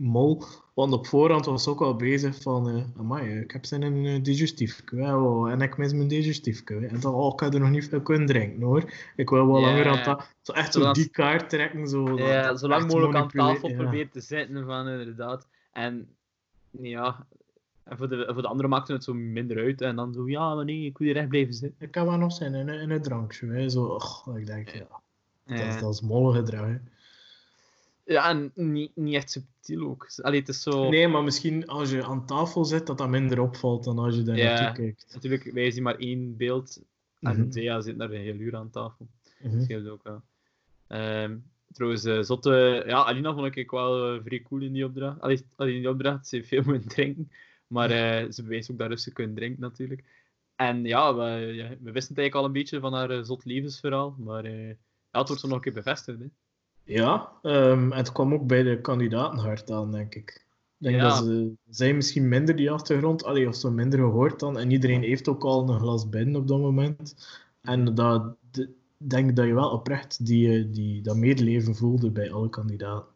[0.01, 0.43] mol.
[0.75, 4.05] Want op voorhand was ook al bezig van, eh amai, eh, ik heb zin in
[4.05, 4.97] een digestiefje.
[4.97, 6.87] wel, En ik mis mijn digestiefje.
[6.87, 8.93] En dan, oh, ik heb er nog niet veel kunnen drinken hoor.
[9.17, 10.27] Ik wil wel langer aan tafel.
[10.43, 11.89] Zo echt zo Zodat- die kaart trekken.
[11.89, 13.77] Zo, dat zo lang mogelijk aan tafel ja.
[13.77, 15.47] proberen te zitten van inderdaad.
[15.73, 16.09] En
[16.71, 17.27] ja,
[17.85, 19.81] en voor de, voor de anderen maakte het zo minder uit.
[19.81, 21.87] En dan zo, ja, maar nee, ik wil hier echt blijven zitten.
[21.87, 23.47] Ik kan wel nog zijn in, een- in een drankje.
[23.47, 23.69] Hè.
[23.69, 24.87] Zo, och, ik denk, ja,
[25.47, 26.67] dat, is, dat is molle gedrag.
[26.67, 26.77] hè.
[28.13, 30.11] Ja, en niet, niet echt subtiel ook.
[30.23, 30.89] Allee, het is zo...
[30.89, 34.23] Nee, maar misschien als je aan tafel zit, dat dat minder opvalt dan als je
[34.23, 34.61] daar Ja.
[34.61, 35.11] naartoe kijkt.
[35.15, 36.81] Natuurlijk, wij zien maar één beeld.
[37.21, 37.53] En.
[37.53, 39.09] Zea zit daar een heel uur aan tafel.
[39.43, 40.23] Dat scheelt ook wel.
[40.87, 41.37] Ehm,
[41.73, 42.83] trouwens, eh, zotte...
[42.87, 45.21] Ja, Alina vond ik wel eh, vrij cool in die opdracht.
[45.21, 47.31] Allee, allee, in die opdracht, ze heeft veel moeten drinken.
[47.67, 50.05] Maar eh, ze bewees ook dat rustig kunnen drinken, natuurlijk.
[50.57, 51.23] En ja we,
[51.55, 54.15] ja, we wisten het eigenlijk al een beetje van haar zot levensverhaal.
[54.19, 54.75] Maar ja,
[55.11, 56.19] het wordt zo nog een keer bevestigd.
[56.19, 56.27] Hè.
[56.91, 60.31] Ja, ehm, het kwam ook bij de kandidaten hard aan, denk ik.
[60.79, 61.03] Ik denk Ja.
[61.09, 64.59] dat ze zij misschien minder die achtergrond, allee, of zo minder gehoord dan.
[64.59, 67.15] En iedereen heeft ook al een glas binnen op dat moment.
[67.63, 72.33] En dat de- denk dat je wel oprecht die, eh, die, dat medeleven voelde bij
[72.33, 73.09] alle kandidaten.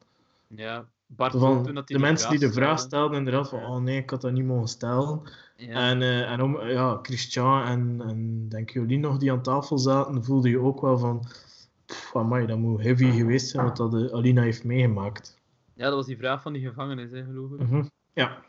[0.48, 2.88] Ja, Bart Van, toen dat hij de mensen die de vraag stelde.
[2.88, 5.20] stelden, inderdaad van, oh nee, ik had dat niet mogen stellen.
[5.56, 5.90] Ja.
[5.90, 10.24] En, eh, en om, ja, Christian en, en denk Jolien nog die aan tafel zaten,
[10.24, 11.24] voelde je ook wel van,
[11.86, 15.40] pff, amai, dat moet heavy geweest zijn wat dat eh, Alina heeft meegemaakt.
[15.74, 17.58] ja, dat was die vraag van die gevangenis, hè, geloof ik.
[17.58, 17.84] Mhm.
[18.12, 18.42] Ja,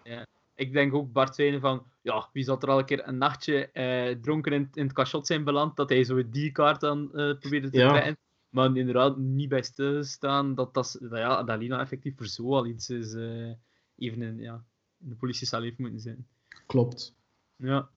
[0.55, 3.71] Ik denk ook Bart zei van, ja, wie zat er al een keer een nachtje
[3.71, 7.37] eh, dronken in, in het cachot zijn beland, dat hij zo die kaart dan eh,
[7.39, 7.89] probeerde te Ja.
[7.89, 8.17] trekken.
[8.49, 12.65] Maar inderdaad niet bij stilstaan dat, dat, dat, ja, dat Lina effectief voor zo al
[12.65, 13.51] iets is, eh,
[13.97, 14.63] even in, ja,
[15.03, 16.27] in de politiecel heeft moeten zijn.
[16.65, 17.15] klopt.
[17.55, 17.89] Ja,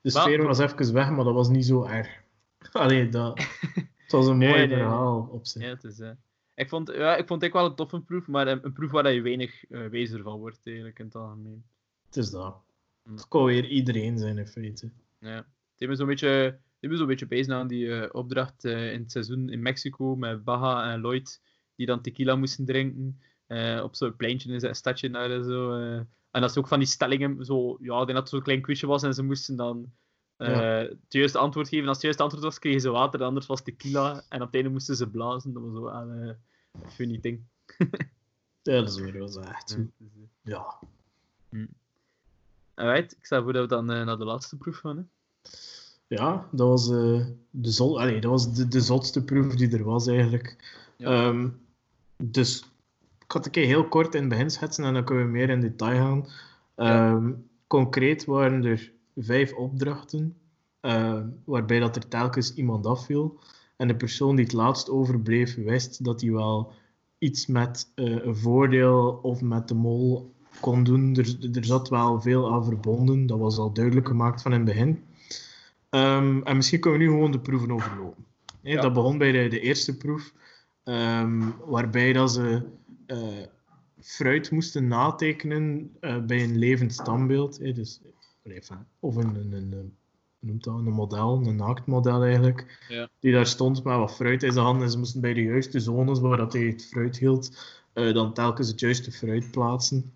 [0.00, 2.22] De Maar- sfeer was even weg, maar dat was niet zo erg.
[2.72, 3.38] Allee, dat,
[4.04, 4.76] het was een mooi nee, nee.
[4.76, 5.62] verhaal op zich.
[5.62, 6.10] ja, het is, eh,
[6.54, 9.12] ik, vond, ja, ik vond het wel een toffe proef, maar een, een proef waar
[9.12, 11.64] je weinig eh wijzer van wordt, eigenlijk, in het algemeen.
[12.06, 12.62] Het is dat.
[13.02, 13.12] Hm.
[13.12, 14.90] Het kon weer iedereen zijn in feite.
[15.18, 15.36] Ja.
[15.36, 19.00] Het heeft me zo'n beetje, heeft zo'n beetje bezig aan die eh, opdracht eh, in
[19.00, 21.40] het seizoen in Mexico met Baja en Lloyd,
[21.76, 23.20] die dan tequila moesten drinken.
[23.46, 25.72] eh, op zo'n pleintje in een stadje daar en zo.
[25.74, 25.96] eh.
[26.30, 28.60] en dat is ook van die stellingen, zo, ja, ik denk dat het zo'n klein
[28.62, 29.92] quizje was en ze moesten dan
[30.36, 31.86] eh, het juiste antwoord geven.
[31.86, 34.24] Als het juiste antwoord was, kregen ze water, anders was tequila.
[34.28, 35.52] En op het einde moesten ze blazen.
[35.52, 36.34] Dat was zo wel eh,
[36.72, 37.42] een funny ding.
[38.62, 39.78] Ja, dat is weer wel zo echt.
[40.42, 40.78] Ja.
[41.50, 41.68] Ja.
[42.74, 44.96] Alright, ik stel voor dat we dan eh, naar de laatste proef gaan.
[44.96, 45.02] Hè.
[46.06, 50.06] Ja, dat was, de, zot, allee, dat was de, de zotste proef die er was
[50.06, 50.56] eigenlijk.
[50.96, 51.08] Ja.
[51.08, 51.48] Ehm,
[52.16, 52.64] dus
[53.18, 55.50] ik had een keer heel kort in het begin schetsen en dan kunnen we meer
[55.50, 56.28] in detail gaan.
[56.74, 57.32] Ehm,
[57.66, 60.36] Concreet waren er vijf opdrachten,
[60.80, 63.38] eh, waarbij dat er telkens iemand afviel.
[63.76, 66.72] En de persoon die het laatst overbleef, wist dat hij wel
[67.18, 71.16] iets met eh, een voordeel of met de mol kon doen.
[71.16, 74.66] Er, er zat wel veel aan verbonden, dat was al duidelijk gemaakt van in het
[74.66, 75.02] begin.
[75.90, 78.24] Ehm, en misschien kunnen we nu gewoon de proeven overlopen.
[78.62, 78.80] Ja.
[78.80, 80.32] Dat begon bij de, de eerste proef,
[80.84, 82.62] ehm, waarbij dat ze
[83.06, 83.18] eh,
[84.00, 87.58] fruit moesten natekenen bij een levend standbeeld.
[87.58, 88.00] dus,
[88.52, 89.96] enfin, of een, een, een,
[90.38, 93.08] noemt dat, een model, een naaktmodel eigenlijk, Ja.
[93.20, 94.84] die daar stond met wat fruit in zijn handen.
[94.84, 97.56] En ze moesten bij de juiste zones waar dat hij het fruit hield,
[97.92, 100.12] eh, dan telkens het juiste fruit plaatsen.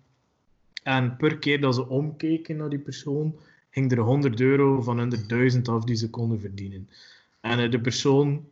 [0.83, 3.35] En per keer dat ze omkeken naar die persoon,
[3.69, 6.89] ging er 100 euro van hun 1000 af die ze konden verdienen.
[7.41, 8.47] En eh, de persoon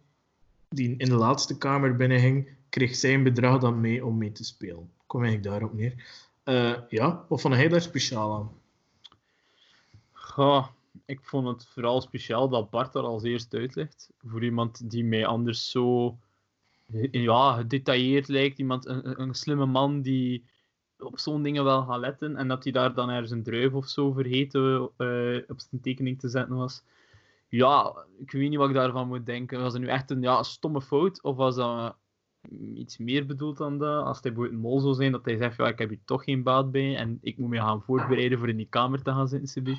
[0.69, 4.89] die in de laatste kamer binnenging, kreeg zijn bedrag dan mee om mee te spelen.
[5.05, 5.93] Kom eigenlijk daarop neer.
[6.43, 8.49] Eh, ja, wat vond hij daar speciaal aan?
[10.38, 10.67] Goh,
[11.06, 14.10] ik vond het vooral speciaal dat Bart er als eerste uitlegt.
[14.17, 16.17] Voor iemand die mij anders zo
[17.12, 18.60] ja, gedetailleerd lijkt.
[18.60, 20.45] Iemand, een, slimme man die
[20.97, 22.36] op zo'n dingen wel gaat letten.
[22.36, 26.19] En dat hij daar dan ergens een druif of zo vergeten eh, op zijn tekening
[26.19, 26.84] te zetten was.
[27.47, 29.62] Ja, ik weet niet wat ik daarvan moet denken.
[29.62, 31.23] Was het nu echt een ja, stomme fout?
[31.23, 31.95] Of was dat
[32.73, 34.06] iets meer bedoeld dan dat?
[34.06, 36.23] Als hij bijvoorbeeld een mol zou zijn, dat hij zegt, ja, ik heb hier toch
[36.23, 36.95] geen baat bij.
[36.95, 39.78] En ik moet me gaan voorbereiden voor in die kamer te gaan zitten.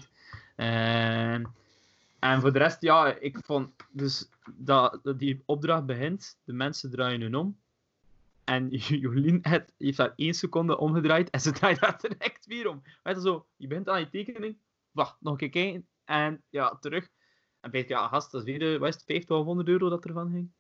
[0.59, 1.55] En,
[2.19, 6.91] en voor de rest, ja, ik vond dus dat, dat die opdracht begint, de mensen
[6.91, 7.59] draaien hun om.
[8.45, 8.69] En
[9.03, 12.83] Jolien heeft, heeft daar één seconde omgedraaid en ze draait daar direct weer om.
[13.03, 14.57] Weet je zo, je bent aan je tekening,
[14.91, 17.09] wacht, nog een keer kijken en ja, terug.
[17.61, 19.69] En weet je, ja, gast, dat is weer, de, wat is het, 50 of 100
[19.69, 20.51] euro dat ervan ging?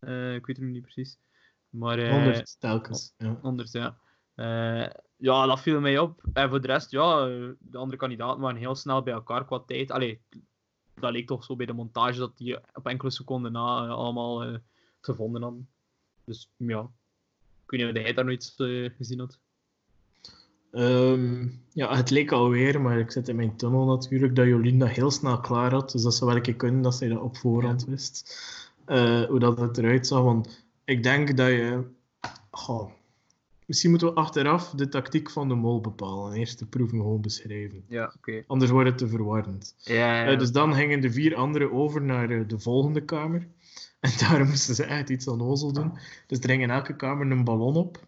[0.00, 1.18] Uh, ik weet het nu niet precies.
[1.68, 3.14] Maar, uh, 100 telkens.
[3.16, 3.38] Ja.
[3.42, 3.98] 100, ja.
[4.40, 6.22] Uh, ja, dat viel mij op.
[6.32, 7.24] En voor de rest, ja,
[7.58, 9.90] de andere kandidaten waren heel snel bij elkaar qua tijd.
[9.90, 10.20] Allee,
[10.94, 14.46] dat leek toch zo bij de montage dat die op enkele seconden na uh, allemaal
[14.46, 14.56] uh,
[15.00, 15.68] gevonden hadden.
[16.24, 16.80] Dus ja,
[17.64, 18.54] ik weet niet of jij daar nog iets
[18.96, 19.38] gezien had.
[20.72, 24.88] Um, ja, het leek alweer, maar ik zit in mijn tunnel natuurlijk, dat Jolien dat
[24.88, 25.90] heel snel klaar had.
[25.90, 28.42] Dus dat zou wel een kunnen dat zij dat op voorhand wist.
[29.28, 30.22] hoe dat het eruit zag.
[30.22, 31.84] Want ik denk dat je...
[33.70, 36.32] misschien moeten we achteraf de tactiek van de mol bepalen.
[36.32, 37.84] Eerst de proeven gewoon beschrijven.
[37.88, 38.16] Ja, oké.
[38.16, 38.44] Okay.
[38.46, 39.74] Anders wordt het te verwarrend.
[39.78, 43.46] Ja, ja, uh, dus dan gingen de vier anderen over naar uh, de volgende kamer.
[44.00, 45.98] En daar moesten ze echt iets aan ozel doen.
[46.26, 48.06] Dus er ging in elke kamer een ballon op.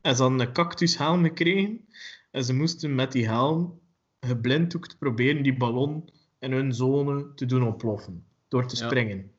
[0.00, 1.88] En ze hadden een cactushelm gekregen.
[2.30, 3.80] En ze moesten met die helm
[4.20, 8.24] geblinddoekt proberen die ballon in hun zone te doen ontploffen.
[8.48, 9.30] Door te springen.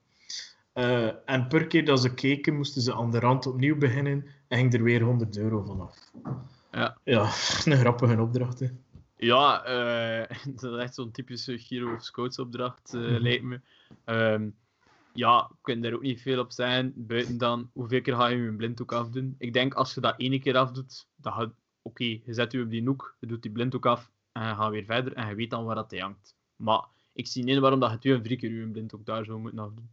[0.74, 4.58] Uh, en per keer dat ze keken, moesten ze aan de rand opnieuw beginnen en
[4.58, 6.12] ging er weer 100 euro vanaf.
[6.72, 7.22] Ja, ja
[7.66, 8.60] een grappige opdracht.
[8.60, 8.68] Hè.
[9.16, 13.22] Ja, uh, dat is echt zo'n typische Giro of Scouts opdracht, uh, mm-hmm.
[13.22, 13.60] lijkt me.
[14.06, 14.56] Um,
[15.14, 18.38] ja, ik kan daar ook niet veel op zijn, buiten dan hoeveel keer ga je
[18.38, 19.36] je blinddoek afdoen.
[19.38, 22.62] Ik denk als je dat ene keer afdoet, dan gaat oké, okay, je zet je
[22.62, 25.36] op die hoek, je doet die blinddoek af en je gaat weer verder en je
[25.36, 26.36] weet dan waar dat hangt.
[26.56, 29.60] Maar ik zie niet waarom dat je twee drie keer je blinddoek daar zou moeten
[29.60, 29.90] afdoen.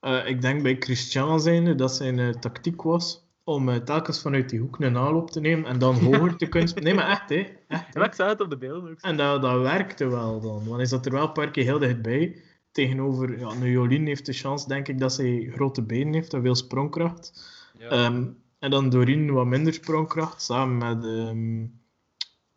[0.00, 4.60] Uh, ik denk bij Christian zijnde dat zijn tactiek was om uh, telkens vanuit die
[4.60, 7.46] hoek een aanloop te nemen en dan hoger te kunnen Nee, maar echt, hè.
[7.68, 9.00] Echt, ja, ik zag het op de beelden ook.
[9.00, 10.64] En dat, dat werkte wel dan.
[10.64, 12.42] Want hij zat er wel een paar keer heel dichtbij.
[12.72, 16.42] Tegenover, ja, nu Jolien heeft de chance, denk ik, dat zij grote benen heeft en
[16.42, 17.50] veel sprongkracht.
[17.78, 18.04] Ja.
[18.04, 21.04] Um, en dan Doreen wat minder sprongkracht, samen met...
[21.04, 21.80] Um,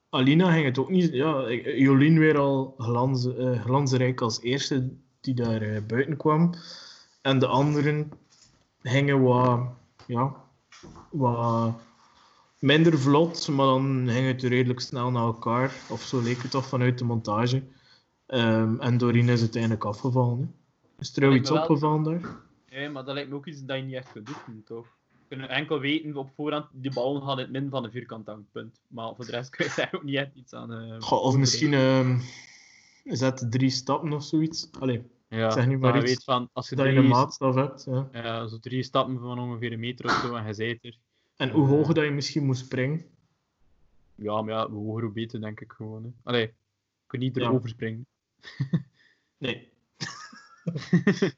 [0.10, 1.14] Alina ging het ook niet...
[1.14, 4.90] Ja, Jolien weer al glans, uh, glansrijk als eerste
[5.22, 6.54] die daar uh, buiten kwam.
[7.22, 8.12] En de anderen
[8.82, 9.60] gingen wat,
[10.08, 10.36] ja,
[11.10, 11.74] wat
[12.60, 15.74] minder vlot, maar dan ging het redelijk snel naar elkaar.
[15.90, 17.64] Of zo leek het toch vanuit de montage.
[18.28, 20.40] Um, en Doreen is uiteindelijk afgevallen.
[20.40, 20.46] Hè.
[21.00, 21.62] Is er jou iets wel...
[21.62, 22.36] opgevallen daar?
[22.70, 24.86] Ja, maar dat lijkt me ook iets dat je niet echt kunt doen, toch?
[25.12, 28.52] We kunnen enkel weten op voorhand, die bal gaat in het midden van de vierkant
[28.52, 28.80] punt.
[28.88, 30.72] Maar voor de rest kun je daar ook niet echt iets aan...
[30.72, 32.20] Uh, Goh, of misschien uh,
[33.04, 34.70] is dat drie stappen of zoiets.
[34.80, 37.10] Allee, ja, zeg nu maar je iets weet van, als je dat je drie, een
[37.10, 37.84] maatstaf hebt.
[37.84, 38.10] Ja.
[38.12, 40.98] ja, zo drie stappen van ongeveer een meter of zo en je zijt er.
[41.36, 43.06] En hoe hoog dat je misschien moest springen.
[44.16, 46.04] Ja, maar ja, hoe hoger hoe beter, denk ik gewoon.
[46.04, 46.10] Hè.
[46.24, 46.54] Allee, je
[47.08, 47.74] kunt niet erover Ja.
[47.74, 48.06] springen.
[49.38, 49.72] Nee.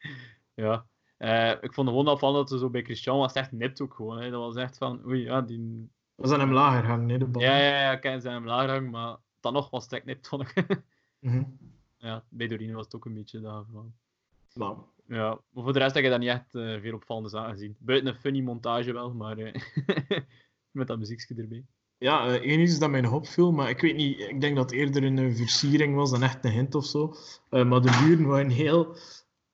[0.53, 0.85] ja.
[1.17, 4.21] Eh, ik vond gewoon opvallend dat ze zo bij Christian was echt nipt ook gewoon.
[4.21, 4.29] Hè.
[4.29, 5.89] Dat was echt van, oei, ja, die...
[6.15, 7.41] Dat is aan hem lager hangen, hè, de bal.
[7.41, 10.05] Ja, ja, ja, ik ken zijn hem laag hangen, maar dan nog was het echt
[10.05, 10.81] nipt, vond ik.
[11.97, 13.93] Ja, bij Dorine was het ook een beetje daarvan.
[14.53, 17.51] Nou, Ja, maar voor de rest heb ik daar niet echt eh, veel opvallende zaken
[17.51, 17.75] gezien.
[17.79, 19.61] Buiten een funny montage wel, maar eh,
[20.71, 21.65] met dat muziekje erbij.
[21.97, 24.69] Ja, eh, één iets dat mij nog opviel, maar ik weet niet, ik denk dat
[24.69, 27.15] het eerder een versiering was dan echt een hint of zo.
[27.49, 28.97] Maar de muren waren heel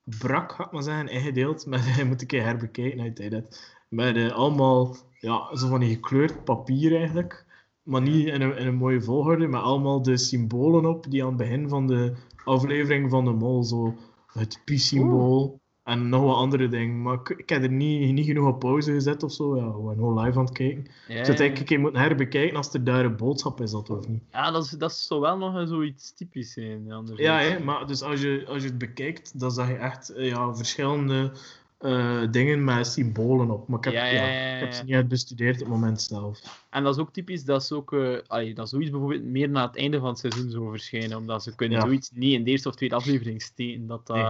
[0.02, 1.66] brak, ga ik maar zeggen, ingedeeld.
[1.66, 3.76] Met, moet ik een keer herbekijken uit dat.
[3.88, 7.46] Met allemaal, ja, zo van die gekleurd papier eigenlijk.
[7.84, 11.28] Maar niet in een, in een mooie volgorde, maar allemaal de symbolen op die aan
[11.28, 12.12] het begin van de
[12.44, 13.94] aflevering van de mol, zo
[14.32, 17.02] het pi-symbool en nog wat andere dingen.
[17.02, 19.56] Maar ik, ik heb er niet, niet genoeg op pauze gezet of zo.
[19.56, 20.86] Ja, gewoon gewoon live aan het kijken.
[21.08, 23.90] Ja, Ik zou het een keer moeten herbekijken als er daar een boodschap is, dat
[23.90, 24.22] of niet.
[24.30, 26.86] ja dat, is, dat zou wel nog een zoiets typisch zijn.
[27.14, 30.28] Ja, hè, maar dus als je, als je het bekijkt, dan zag je echt eh,
[30.28, 31.32] ja, verschillende
[31.78, 33.68] eh, dingen met symbolen op.
[33.68, 34.74] Maar ik heb, Ja, ja, ja, ja, ik heb ja.
[34.76, 36.66] ze niet uit bestudeerd op het moment zelf.
[36.70, 39.66] En dat is ook typisch dat ze ook, eh, allee, dat zoiets bijvoorbeeld meer na
[39.66, 42.68] het einde van het seizoen zou verschijnen, omdat ze kunnen zoiets niet in de eerste
[42.68, 43.86] of tweede aflevering steken.
[43.86, 44.24] Dat, dat, Nee.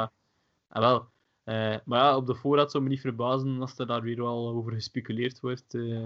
[0.68, 1.12] Ah, wel.
[1.44, 4.48] Eh, maar ja, op de voorraad zou me niet verbazen als er daar weer wel
[4.48, 5.74] over gespeculeerd wordt.
[5.74, 6.02] eh.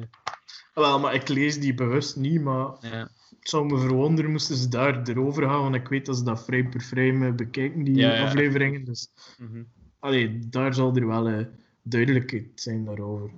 [0.74, 3.08] Wel, maar ik lees die bewust niet, maar ja.
[3.38, 6.44] het zou me verwonderen moesten ze daar erover gaan, want ik weet dat ze dat
[6.44, 8.24] frame per frame bekijken, die Ja, ja.
[8.24, 8.84] afleveringen.
[8.84, 9.62] Dus mhm.
[9.98, 11.44] Allee, daar zal er wel eh,
[11.82, 13.30] duidelijkheid zijn daarover.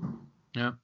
[0.50, 0.78] Ja.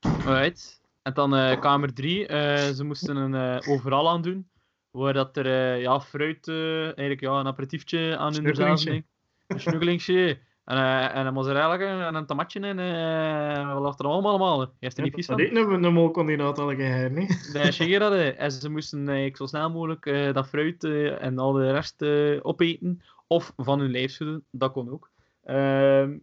[0.00, 0.80] Alright.
[1.02, 2.26] En dan eh, kamer 3.
[2.74, 4.50] ze moesten een eh, overal aan doen.
[4.90, 9.06] Waar dat er eh, ja, fruit, eh, eigenlijk ja, een aperitiefje aan hun zaten.
[9.46, 10.38] Een snuggelingsje.
[10.64, 14.60] En, eh, en een mozzarella en een tomatje en eh wat lag er allemaal allemaal.
[14.60, 15.54] Je heeft er niet vies dat van?
[15.54, 17.26] deed een, een molkandidaat al een keer, nee?
[17.72, 18.38] Shigera hadden.
[18.38, 22.02] En ze moesten eigenlijk zo snel mogelijk eh, dat fruit eh, en al de rest
[22.02, 23.02] eh, opeten.
[23.32, 24.44] Of van hun schudden.
[24.50, 25.10] Dat kon ook.
[25.44, 26.18] Ehm,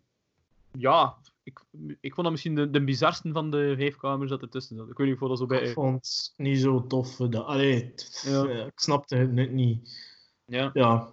[0.72, 1.60] ja, ik,
[2.00, 4.90] ik vond dat misschien de, de bizarste van de vijf kamers dat ertussen zat.
[4.90, 5.62] Ik weet niet, vond dat zo bij...
[5.62, 7.16] Ik vond het niet zo tof.
[7.16, 7.94] Dat, allee,
[8.24, 8.44] Ja.
[8.46, 10.08] eh, ik snapte het net niet.
[10.46, 10.70] Ja.
[10.74, 11.10] Ja,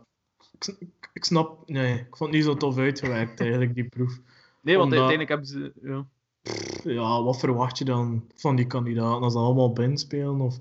[1.12, 1.68] ik snap...
[1.68, 4.20] Nee, ik vond het niet zo tof uitgewerkt, eigenlijk, die proef.
[4.60, 5.72] Nee, want Omdat- uiteindelijk hebben ze...
[5.82, 6.06] Ja.
[6.92, 10.40] Ja, wat verwacht je dan van die kandidaten als ze allemaal binnenspelen?
[10.40, 10.56] Of...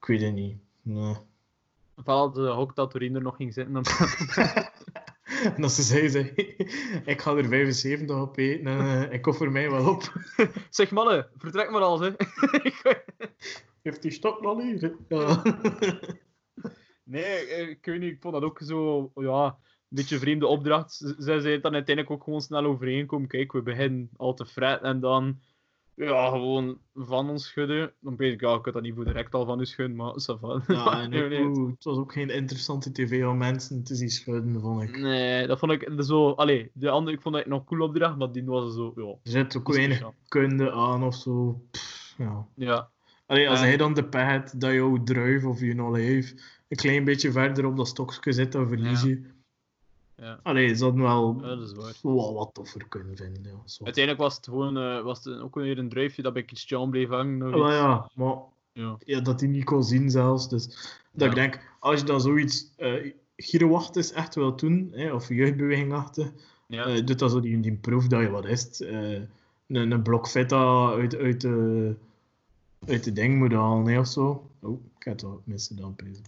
[0.00, 0.56] Ik weet het niet.
[0.82, 1.14] Nee.
[2.04, 3.72] Vooral de hok dat Torien er nog ging zitten.
[3.74, 3.84] Dan...
[5.28, 6.32] En als ze zei, zei
[7.12, 10.12] ik ga er 75 op eten en eh, ik offer mij wel op.
[10.70, 12.10] zeg mannen, vertrek maar al, hè.
[13.82, 14.96] Heeft die stok nog hier?
[15.08, 15.42] Ja.
[17.04, 19.10] nee, eh, ik weet niet, ik vond dat ook zo...
[19.14, 21.14] Ja, een beetje een vreemde opdracht.
[21.18, 23.28] Zij zei het dan uiteindelijk ook gewoon snel overeenkomen.
[23.28, 25.40] Kijk, we beginnen al te fretten en dan...
[25.98, 27.92] Ja, gewoon van ons schudden.
[28.00, 30.40] Dan weet ik, ja, ik dat niet voor direct al van u schudden, maar ça
[30.40, 30.62] va.
[30.66, 31.66] Ja, en Nee, nee.
[31.66, 34.98] het was ook geen interessante tv om mensen te zien schudden, vond ik.
[34.98, 36.30] Nee, dat vond ik zo...
[36.30, 38.92] Allee, de andere, ik vond dat nog cool opdracht, maar die was zo...
[38.96, 41.62] Ja, Er zit ook weinig kunde aan of zo.
[41.70, 42.46] Pff, ja.
[42.54, 42.90] Ja,
[43.26, 46.34] Allee, als hij dan de heeft dat jouw druif of je olijf
[46.68, 49.20] een klein beetje verder op dat stokje zit, dan verlies je.
[49.20, 49.36] ja.
[50.42, 51.94] Allee, ze hadden wel Ja, dat is waar.
[52.02, 53.42] wel wat toffer kunnen vinden.
[53.42, 53.50] Ja.
[53.64, 53.84] Zo.
[53.84, 57.08] Uiteindelijk was het gewoon eh, was het ook weer een druifje dat bij Christian bleef
[57.08, 57.38] hangen.
[57.38, 58.36] nog Ja, maar ja, maar
[58.72, 58.96] Ja.
[59.04, 60.48] ja, dat hij niet kon zien zelfs.
[60.48, 60.66] Dus
[61.12, 61.26] dat Ja.
[61.28, 65.92] ik denk, als je dan zoiets uh, gierenwacht is echt wil doen, hè, of jeugdbeweging
[65.92, 66.32] achter,
[66.66, 66.84] Ja.
[66.84, 68.80] eh, doet dat zo die, die proef dat je wat is.
[68.82, 71.94] eh, een, een blok feta uit, uit, de,
[72.86, 74.50] uit de ding moet halen, hè, of zo.
[74.62, 76.20] Oh, ik heb het wel missen dan, precies.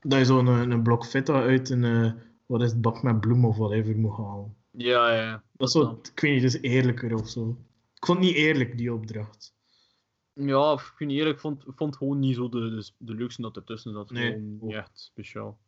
[0.00, 2.12] Dat je zo'n een, een blok feta uit een, eh,
[2.52, 4.56] wat is het, bak met bloem of whatever moet halen.
[4.70, 5.42] ja, ja.
[5.52, 7.56] Dat is zo, ik weet niet, is eerlijker of zo.
[7.94, 9.54] Ik vond het niet eerlijk, die opdracht.
[10.32, 13.92] Ja, ik vind eerlijk, vond, vond gewoon niet zo de, de, de leukste dat ertussen
[13.92, 14.10] zat.
[14.10, 14.32] Nee.
[14.32, 15.60] Gewoon niet echt speciaal.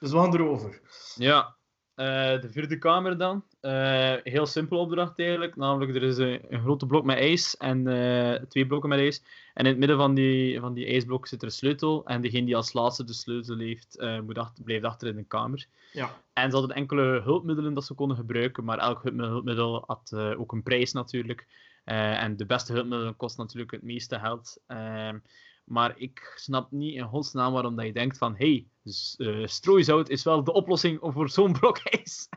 [0.00, 0.80] Dus we gaan erover.
[1.14, 1.57] Ja,
[1.98, 3.44] eh, de vierde kamer dan.
[3.60, 5.56] Eh, heel simpel opdracht eigenlijk.
[5.56, 9.22] Namelijk, er is een, een grote blok met ijs en eh, twee blokken met ijs.
[9.54, 12.06] En in het midden van die, van die ijsblok zit er een sleutel.
[12.06, 15.66] En degene die als laatste de sleutel heeft, moet achter, blijft achter in de kamer.
[15.92, 16.10] Ja.
[16.32, 20.62] En ze hadden enkele hulpmiddelen dat ze konden gebruiken, maar elk hulpmiddel, had ook een
[20.62, 21.46] prijs natuurlijk.
[21.84, 24.58] En de beste hulpmiddelen kosten natuurlijk het meeste geld.
[24.66, 25.18] Ehm,
[25.64, 30.22] maar ik snap niet in godsnaam waarom dat je denkt van hey, s- strooizout is
[30.24, 32.28] wel de oplossing voor zo'n blok ijs.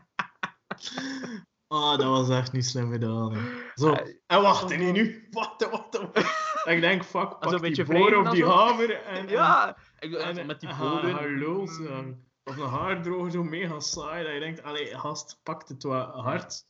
[1.68, 3.32] Ah, dat was echt niet slim gedaan.
[3.34, 3.40] hè.
[3.74, 5.26] Zo, Eh, en wacht, en hier nu?
[5.30, 6.50] Wacht, wacht, wacht.
[6.64, 8.50] Ik denk, fuck, pak die beetje boor wrijven of dan die zo.
[8.50, 9.28] haver en...
[9.28, 11.12] ja, ik, En, en, met die en boden.
[11.14, 15.68] haar lul zo, Of een haardroger zo mega saai, dat je denkt, allee, gast, pakt
[15.68, 16.64] het wat hard.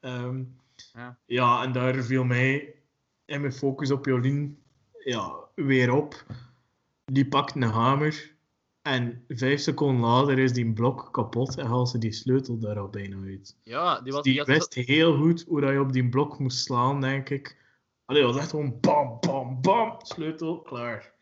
[0.00, 0.42] Ehm,
[0.92, 1.18] Ja.
[1.26, 2.74] ja, en daar viel mij
[3.24, 4.62] en mijn focus op Jolien
[5.04, 6.24] ja, weer op.
[7.04, 8.34] Die pakt een hamer
[8.82, 12.88] en vijf seconden later is die blok kapot en haalt ze die sleutel daar al
[12.88, 13.56] bijna uit.
[13.62, 16.38] Ja, die was Die die had- wist heel goed hoe dat je op die blok
[16.38, 17.58] moest slaan, denk ik.
[18.04, 21.12] Allee, dat was echt gewoon bam, bam, bam, sleutel, klaar.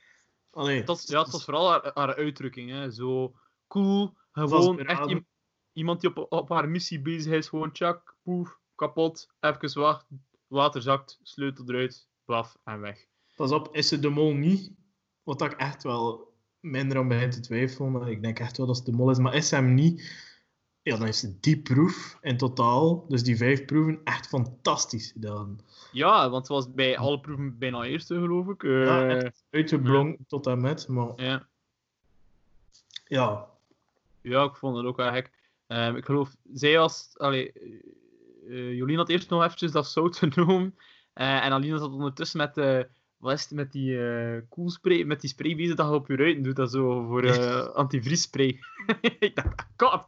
[0.51, 2.71] Allee, was, ja, het was vooral haar, haar uitdrukking.
[2.71, 2.91] Hè.
[2.91, 3.35] Zo
[3.67, 5.27] cool, gewoon echt iem-
[5.73, 7.49] iemand die op, op haar missie bezig is.
[7.49, 10.07] Gewoon tjak, poef, kapot, even wacht,
[10.47, 13.07] water zakt, sleutel eruit, blaf en weg.
[13.37, 14.73] Pas op, is ze de mol niet?
[15.23, 16.28] Wat ik echt wel
[16.61, 17.93] minder aan begin te twijfelen.
[17.93, 19.19] maar Ik denk echt wel dat ze de mol is.
[19.19, 20.27] Maar is hem niet?
[20.83, 23.05] Ja, dan is die proef in totaal.
[23.09, 25.61] Dus die vijf proeven echt fantastisch gedaan.
[25.93, 28.63] Ja, want het was bij alle proeven bijna eerste, geloof ik.
[28.63, 29.45] Eh, Ja, echt.
[29.51, 30.89] Uitgeblonken tot en met.
[30.89, 31.47] Maar ja.
[33.07, 33.49] ja,
[34.21, 35.31] Ja, ik vond het ook wel gek.
[35.67, 37.15] Ehm, ik geloof, zij was...
[37.17, 37.71] Allee, eh,
[38.49, 40.75] eh, Jolien had eerst nog eventjes dat zout genomen.
[41.15, 42.57] En Aline zat ondertussen met...
[43.19, 46.17] wat is het, met die eh koelspray, met die spray bezig dat je op je
[46.17, 48.59] ruiten doet, dat zo voor eh antivriesspray.
[49.19, 50.07] ik dacht, god,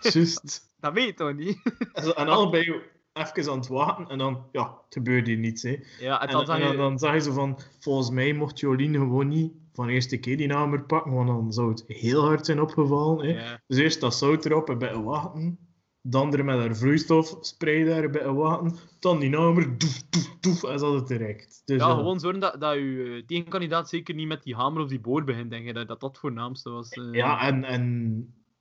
[0.00, 0.60] juist.
[0.80, 1.58] dat weet je toch niet?
[1.92, 2.62] en zo- en allebei
[3.12, 4.06] even aan het wachten.
[4.08, 5.62] En dan, ja, het gebeurde hier niets.
[5.62, 5.76] Hè.
[6.00, 6.76] Ja, en dan en dan, je...
[6.76, 10.36] dan zag je zo van, volgens mij mocht Jolien gewoon niet van de eerste keer
[10.36, 13.26] die hamer pakken, want dan zou het heel hard zijn opgevallen.
[13.26, 13.32] Hè.
[13.44, 15.58] Ja, Dus eerst dat zout erop en bij wachten.
[16.04, 18.74] Dan er met haar vloeistofspray daar bij wachten.
[18.98, 21.62] Dan die hamer, doef, doef, doef, en zat het direct.
[21.64, 24.82] Dus, ja, ja, gewoon zorgen dat, dat je eh, tegenkandidaat zeker niet met die hamer
[24.82, 25.74] of die boor begint, denk ik.
[25.74, 26.88] Dat dat, het voornaamste was.
[26.90, 27.12] eh.
[27.12, 27.82] Ja, en, en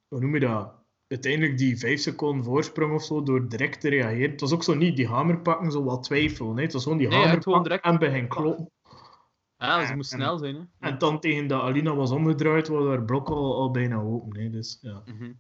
[0.08, 0.74] hoe noem je dat?
[1.08, 4.32] Uiteindelijk die vijf seconden voorsprong of zo, door direct te reageren.
[4.32, 6.56] Het was ook zo niet die hamer pakken, zo wat twijfelen.
[6.58, 6.62] hè.
[6.64, 8.70] Het was gewoon die Nee, hamer gewoon direct- en begin kloppen.
[9.58, 10.62] Ja, ze moest en- snel zijn, hè.
[10.90, 14.40] En dan tegen dat Alina was omgedraaid, was haar blok al, al bijna open.
[14.42, 14.50] Hè.
[14.50, 15.04] Dus, ja.
[15.06, 15.32] Mhm.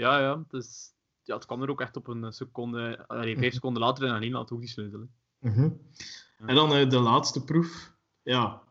[0.00, 0.44] Ja, ja.
[0.48, 0.92] Dus,
[1.22, 4.36] ja, het kwam er ook echt op een seconde, allee, vijf seconden later en Alina
[4.36, 5.06] had ook die sleutel.
[5.38, 5.70] Mhm.
[6.46, 7.92] En dan eh, de laatste proef.
[8.22, 8.62] Ja,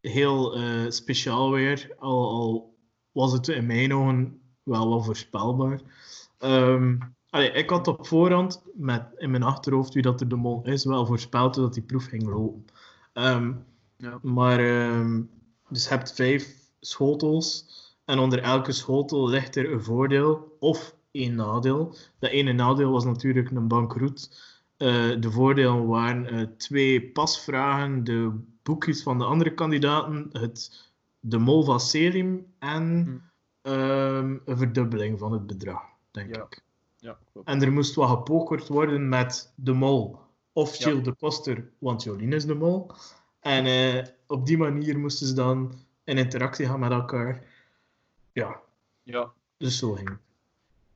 [0.00, 1.94] heel eh, speciaal weer.
[1.98, 2.76] Al, al
[3.12, 5.80] was het in mijn ogen wel wel voorspelbaar.
[6.38, 6.98] Ehm,
[7.30, 10.84] Allee, ik had op voorhand met in mijn achterhoofd wie dat er de mol is,
[10.84, 12.64] wel voorspeld dat die proef ging lopen.
[13.12, 13.52] Ehm,
[13.96, 14.18] Ja.
[14.22, 15.22] Maar, ehm,
[15.68, 17.66] dus je hebt vijf schotels
[18.04, 21.94] en onder elke schotel ligt er een voordeel of één nadeel.
[22.18, 24.40] Dat ene nadeel was natuurlijk een bankroet.
[24.76, 24.88] Eh,
[25.20, 28.30] de voordelen waren eh, twee pasvragen, de
[28.62, 30.88] boekjes van de andere kandidaten, het,
[31.20, 32.82] de mol van Selim en
[33.62, 33.68] Hm.
[33.70, 36.42] ehm, een verdubbeling van het bedrag, denk Ja.
[36.42, 36.62] ik.
[36.98, 37.48] Ja, klopt.
[37.48, 40.18] En er moest wat gepokerd worden met de mol
[40.52, 40.88] of Ja.
[40.88, 42.90] Jill de Koster, want Jolien is de mol.
[43.40, 45.72] En eh, op die manier moesten ze dan
[46.04, 47.42] in interactie gaan met elkaar.
[48.32, 48.60] Ja,
[49.02, 49.32] Ja.
[49.56, 50.18] dus zo ging het.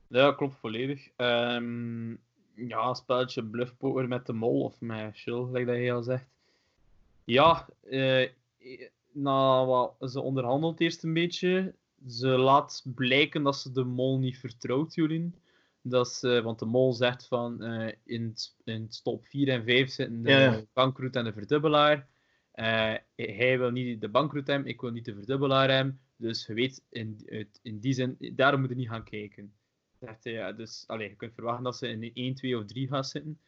[0.07, 1.09] Ja, klopt volledig.
[1.15, 2.09] Ehm,
[2.55, 6.25] ja, spelletje bluffpoker met de mol of met Shill, like dat je al zegt.
[7.23, 8.29] Ja, eh,
[9.11, 11.73] na wat ze onderhandelt eerst een beetje.
[12.07, 15.35] Ze laat blijken dat ze de mol niet vertrouwt, Jolien.
[15.81, 18.33] Dat ze, want de mol zegt van eh, in,
[18.63, 22.07] in stop 4 en 5 zitten de Ja, bankroet en de verdubbelaar.
[22.51, 25.99] Eh, hij wil niet de bankroet hebben, ik wil niet de verdubbelaar hebben.
[26.15, 27.19] Dus je weet, in,
[27.61, 29.53] in die zin, daarom moet je niet gaan kijken.
[29.99, 32.87] Zegt hij, ja, dus allee, je kunt verwachten dat ze in 1, 2 of 3
[32.87, 33.39] gaan zitten.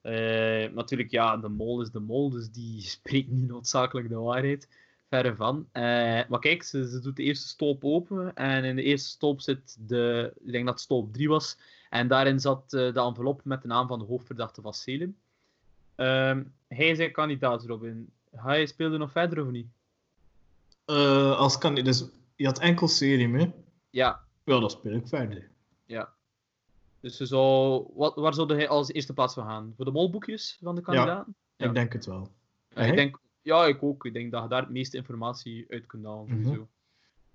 [0.00, 4.68] Eh, natuurlijk, ja, de mol is de mol, dus die spreekt niet noodzakelijk de waarheid.
[5.08, 5.68] Verre van.
[5.72, 5.82] Eh,
[6.28, 8.34] maar kijk, ze, ze doet de eerste stolp open.
[8.34, 10.32] En in de eerste stolp zit de.
[10.44, 11.58] Ik denk dat het stolp 3 was.
[11.90, 15.16] En daarin zat eh, de envelop met de naam van de hoofdverdachte van Selim.
[15.94, 18.10] Ehm, hij is een kandidaat, Robin.
[18.34, 19.66] Ga je speelde nog verder of niet?
[20.84, 22.04] Eh, als kan, dus
[22.36, 23.52] je had enkel serie mee.
[23.90, 25.50] Ja, Ja, dat speel ik verder.
[25.86, 26.14] Ja.
[27.00, 29.72] Dus ze zou, wat, waar zou hij als eerste plaats voor gaan?
[29.76, 31.34] Voor de molboekjes van de kandidaten?
[31.56, 31.66] Ja.
[31.66, 32.28] Ik denk het wel.
[32.68, 34.04] Ja, ik denk, ja, ik ook.
[34.04, 36.40] Ik denk dat je daar het meeste informatie uit kunt halen.
[36.40, 36.60] Mhm.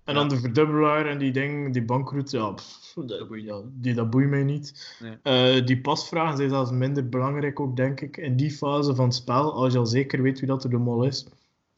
[0.04, 3.94] En dan de verdubbelaar en die ding, die bankroute, ja, pff, dat, boeit ja, die,
[3.94, 4.98] dat boeit mij niet.
[5.00, 5.18] Nee.
[5.24, 8.18] Eh, die pasvragen zijn zelfs minder belangrijk ook, denk ik.
[8.18, 10.78] In die fase van het spel, als je al zeker weet wie dat er de
[10.78, 11.28] mol is,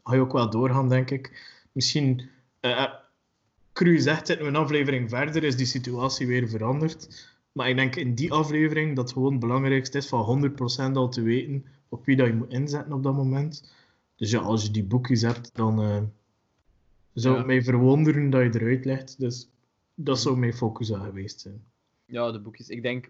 [0.04, 1.52] ga je ook wel doorgaan, denk ik.
[1.72, 2.94] Misschien, eh
[3.74, 7.28] cru zegt het, een aflevering verder is die situatie weer veranderd.
[7.52, 10.52] Maar ik denk in die aflevering dat het gewoon het belangrijkste is van
[10.92, 13.74] 100% al te weten op wie dat je moet inzetten op dat moment.
[14.16, 16.02] Dus ja, als je die boekjes hebt, dan eh,
[17.14, 17.38] zou Ja.
[17.40, 19.20] het mij verwonderen dat je eruit legt.
[19.20, 19.50] Dus
[19.96, 21.64] dat zou mijn focus aan geweest zijn.
[22.06, 22.70] Ja, de boekjes.
[22.70, 23.10] Ik denk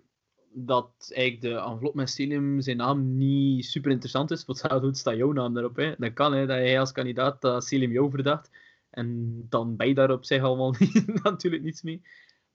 [0.54, 4.44] dat eigenlijk de envelop met Selim zijn naam niet super interessant is.
[4.44, 5.76] Voor hetzelfde doet staat jouw naam daarop.
[5.76, 5.94] Hè.
[5.98, 8.50] Dat kan, hè, dat jij als kandidaat dat Selim jou verdacht.
[8.94, 12.02] En dan ben je daar op zich allemaal niet, natuurlijk niets mee.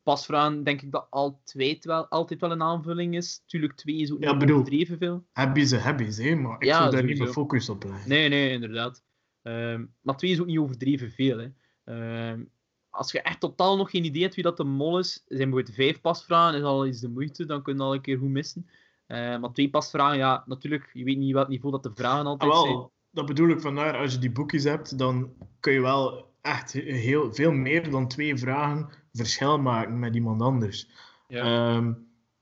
[0.03, 3.43] Pasvragen denk ik dat altijd wel, altijd wel een aanvulling is.
[3.47, 5.25] Tuurlijk, twee is ook Ja, niet overdreven veel.
[5.33, 7.69] Heb je ze, heb je ze, hè, maar ik Ja, zou daar niet mijn focus
[7.69, 8.09] op leggen.
[8.09, 9.03] Nee, nee, inderdaad.
[9.43, 11.39] Ehm, maar twee is ook niet overdreven veel.
[11.39, 11.49] Hè.
[11.85, 12.43] Ehm,
[12.91, 15.75] als je echt totaal nog geen idee hebt wie dat de mol is, zijn bijvoorbeeld
[15.75, 18.69] vijf pasvragen, is al iets de moeite, dan kun je al een keer goed missen.
[19.07, 22.27] Eh, maar twee pasvragen, ja, natuurlijk, je weet niet welk niveau dat de vragen Ah,
[22.27, 22.73] altijd zijn.
[22.73, 26.73] wel, dat bedoel ik vandaar, als je die boekjes hebt, dan kun je wel echt
[26.73, 30.89] heel, veel meer dan twee vragen verschil maken met iemand anders.
[31.29, 31.43] Ja.
[31.43, 31.93] Ehm,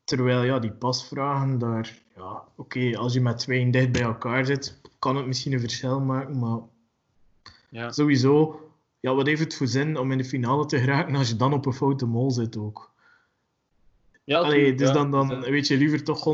[0.05, 4.81] terwijl ja, die pasvragen, daar, ja, oké, als je met twee dicht bij elkaar zit,
[4.99, 6.59] kan het misschien een verschil maken, maar
[7.71, 7.93] ja.
[7.93, 8.61] sowieso,
[9.01, 11.53] ja, wat heeft het voor zin om in de finale te geraken als je dan
[11.53, 12.95] op een foute mol zit ook?
[14.25, 14.95] Ja, Allee, dus ja.
[14.95, 16.25] dan, dan weet je liever toch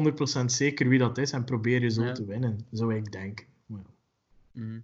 [0.40, 2.12] 100% zeker wie dat is en probeer je zo Ja.
[2.12, 3.46] te winnen, zou ik denken.
[3.66, 3.82] Ja.
[4.52, 4.80] mhm.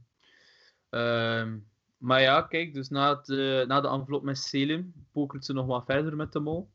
[0.91, 1.57] Ehm,
[1.99, 5.67] maar ja, kijk, dus na, het, eh, na de envelop met Selim pokert ze nog
[5.67, 6.69] wat verder met de mol.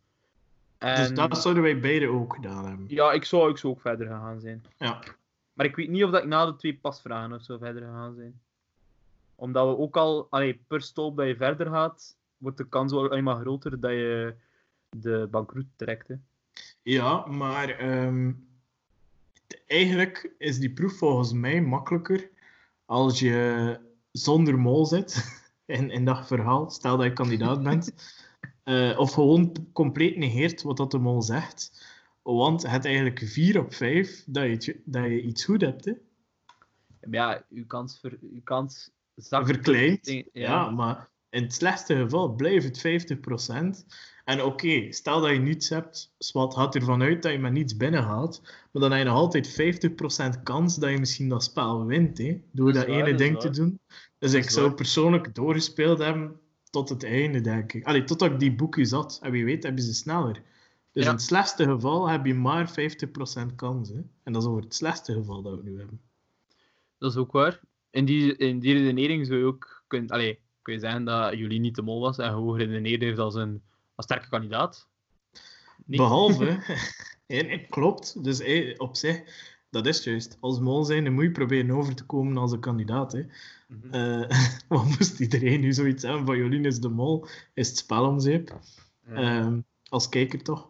[0.78, 2.86] En, Dus dat zouden wij beide ook gedaan hebben.
[2.88, 4.64] Ja, ik zou, ik zou ook verder gegaan zijn.
[4.78, 5.04] Ja.
[5.54, 8.16] Maar ik weet niet of dat ik na de twee pasvragen of zo verder gegaan
[8.16, 8.42] zijn.
[9.36, 13.10] Omdat we ook al, allee, per stolp dat je verder gaat, wordt de kans wel
[13.10, 14.36] alleen maar groter dat je
[14.90, 16.08] de bankroet trekt.
[16.08, 16.16] Hè.
[16.82, 18.32] Ja, maar ehm,
[19.68, 22.30] eigenlijk is die proef volgens mij makkelijker
[22.86, 23.80] als je
[24.14, 26.70] zonder mol zit in, in dat verhaal.
[26.70, 27.94] Stel dat je kandidaat bent.
[28.64, 31.86] Eh, of gewoon compleet negeert wat dat de mol zegt.
[32.22, 35.86] Want het eigenlijk 4 op 5 dat je, dat je iets goed hebt.
[35.86, 35.94] Hè?
[37.12, 39.46] Ja, uw kans, ver, uw kans zakt.
[39.46, 40.06] Verkleind.
[40.06, 40.24] Ja.
[40.32, 40.70] Ja.
[40.70, 43.08] maar in het slechtste geval blijft het
[43.84, 43.86] 50%.
[44.26, 47.78] En oké, stel dat je niets hebt, zwart gaat ervan uit dat je met niets
[47.78, 48.42] binnenhaalt.
[48.44, 49.52] Maar dan heb je nog altijd
[50.40, 53.18] 50% kans dat je misschien dat spel wint, hè, door Dat dat, is waar, ene
[53.18, 53.80] ding te doen.
[54.20, 54.76] Dus Dat ik zou waar.
[54.76, 57.86] persoonlijk doorgespeeld hebben tot het einde, denk ik.
[57.86, 59.20] Allee, totdat ik die boekjes had.
[59.22, 60.34] En wie weet heb je ze sneller.
[60.92, 61.10] Dus Ja.
[61.10, 63.90] in het slechtste geval heb je maar 50% kans.
[63.90, 64.02] Hè.
[64.24, 66.02] En dat is over het slechtste geval dat we nu hebben.
[66.98, 67.60] Dat is ook waar.
[67.90, 71.60] In die, in die redenering zou je ook kunnen, allee, kun je zeggen dat Julie
[71.60, 73.62] niet de mol was en gewoon geredeneerd heeft als een
[73.96, 74.88] als sterke kandidaat.
[75.86, 76.00] niet.
[76.00, 76.60] Behalve,
[77.28, 78.24] nee, klopt.
[78.24, 79.24] Dus hey, op zich,
[79.70, 80.38] dat is juist.
[80.40, 83.12] Als mol zijn, dan moet je proberen over te komen als een kandidaat.
[83.12, 83.26] Hè.
[83.68, 84.28] Mhm.
[84.68, 87.28] Wat moest iedereen nu zoiets hebben van Jolien is de mol?
[87.54, 88.60] Is het spel om zeep?
[89.08, 89.14] Ja.
[89.14, 89.60] Ehm,
[89.90, 90.70] als kijker toch.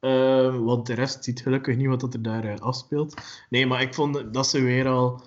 [0.00, 3.14] Ehm, want de rest ziet gelukkig niet wat er daar eh, afspeelt.
[3.48, 5.22] Nee, maar ik vond dat ze weer al.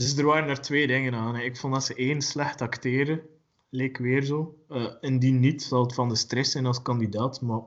[0.00, 1.34] Dus er waren er twee dingen aan.
[1.34, 1.42] Hè.
[1.42, 3.20] Ik vond dat ze één slecht acteren.
[3.68, 4.58] Leek weer zo.
[4.68, 7.40] Eh indien niet, zal het van de stress zijn als kandidaat.
[7.40, 7.60] Maar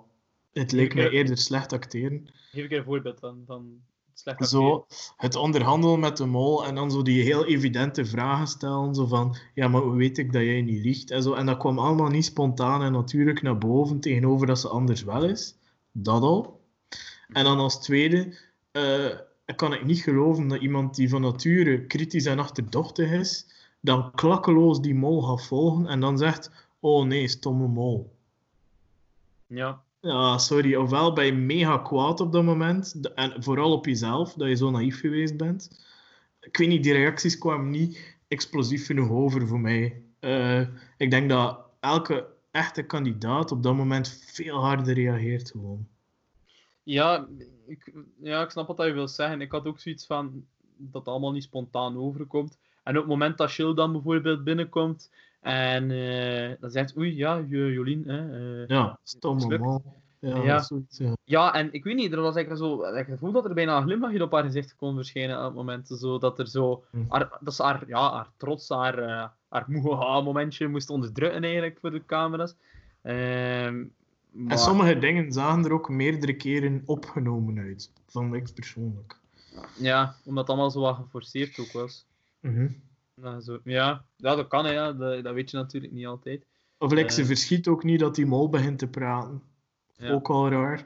[0.53, 2.27] het leek mij eerder slecht acteren.
[2.51, 3.43] Geef ik een voorbeeld van.
[3.45, 3.81] van
[4.13, 4.65] slecht acteren.
[4.67, 4.85] Zo,
[5.17, 8.95] het onderhandelen met de mol en dan zo die heel evidente vragen stellen.
[8.95, 11.11] Zo van, ja, maar hoe weet ik dat jij niet liegt?
[11.11, 11.33] En, zo.
[11.33, 15.25] en dat kwam allemaal niet spontaan en natuurlijk naar boven tegenover dat ze anders wel
[15.25, 15.55] is.
[15.91, 16.61] Dat al.
[17.27, 18.37] En dan als tweede,
[18.71, 19.19] eh,
[19.55, 23.47] kan ik niet geloven dat iemand die van nature kritisch en achterdochtig is,
[23.81, 28.15] dan klakkeloos die mol gaat volgen en dan zegt, oh nee, stomme mol.
[29.47, 29.81] Ja.
[29.99, 30.75] Ja, sorry.
[30.75, 33.13] Ofwel ben je mega kwaad op dat moment.
[33.15, 35.85] En vooral op jezelf, dat je zo naïef geweest bent.
[36.39, 40.01] Ik weet niet, die reacties kwamen niet explosief genoeg over voor mij.
[40.19, 40.61] Eh,
[40.97, 45.87] ik denk dat elke echte kandidaat op dat moment veel harder reageert gewoon.
[46.83, 47.27] Ja,
[47.67, 49.41] ik, ja, ik snap wat je wil zeggen.
[49.41, 50.45] Ik had ook zoiets van
[50.77, 52.57] dat het allemaal niet spontaan overkomt.
[52.83, 55.11] En op het moment dat Jill dan bijvoorbeeld binnenkomt
[55.41, 59.81] en eh, dan zegt, oei, ja, Jo- Jolien, hè, eh, Ja, man.
[60.19, 60.59] Ja, Ja.
[60.59, 61.13] zoiets, ja.
[61.23, 63.83] Ja, en ik weet niet, er was eigenlijk zo, ik gevoel dat er bijna een
[63.83, 65.87] glimlachje op haar gezicht kon verschijnen op het moment.
[65.87, 66.97] Zo, dat er zo, Hm.
[67.07, 71.77] haar, dat ze haar, ja, haar trots, haar, eh, haar moeha momentje moest onderdrukken eigenlijk
[71.79, 72.55] voor de camera's.
[73.01, 73.83] Ehm,
[74.33, 77.91] maar, En sommige dingen zagen er ook meerdere keren opgenomen uit.
[78.07, 79.19] Van ik persoonlijk.
[79.79, 82.05] Ja, omdat het allemaal zo wat geforceerd ook was.
[82.39, 82.67] Mhm.
[83.15, 84.05] Nou, zo, ja.
[84.17, 84.91] ja, dat kan, hè, ja.
[84.93, 86.45] Dat, dat weet je natuurlijk niet altijd.
[86.77, 87.27] Of like, ze Eh.
[87.27, 89.41] verschiet ook niet dat die mol begint te praten.
[89.97, 90.11] Ja.
[90.11, 90.85] Ook al raar.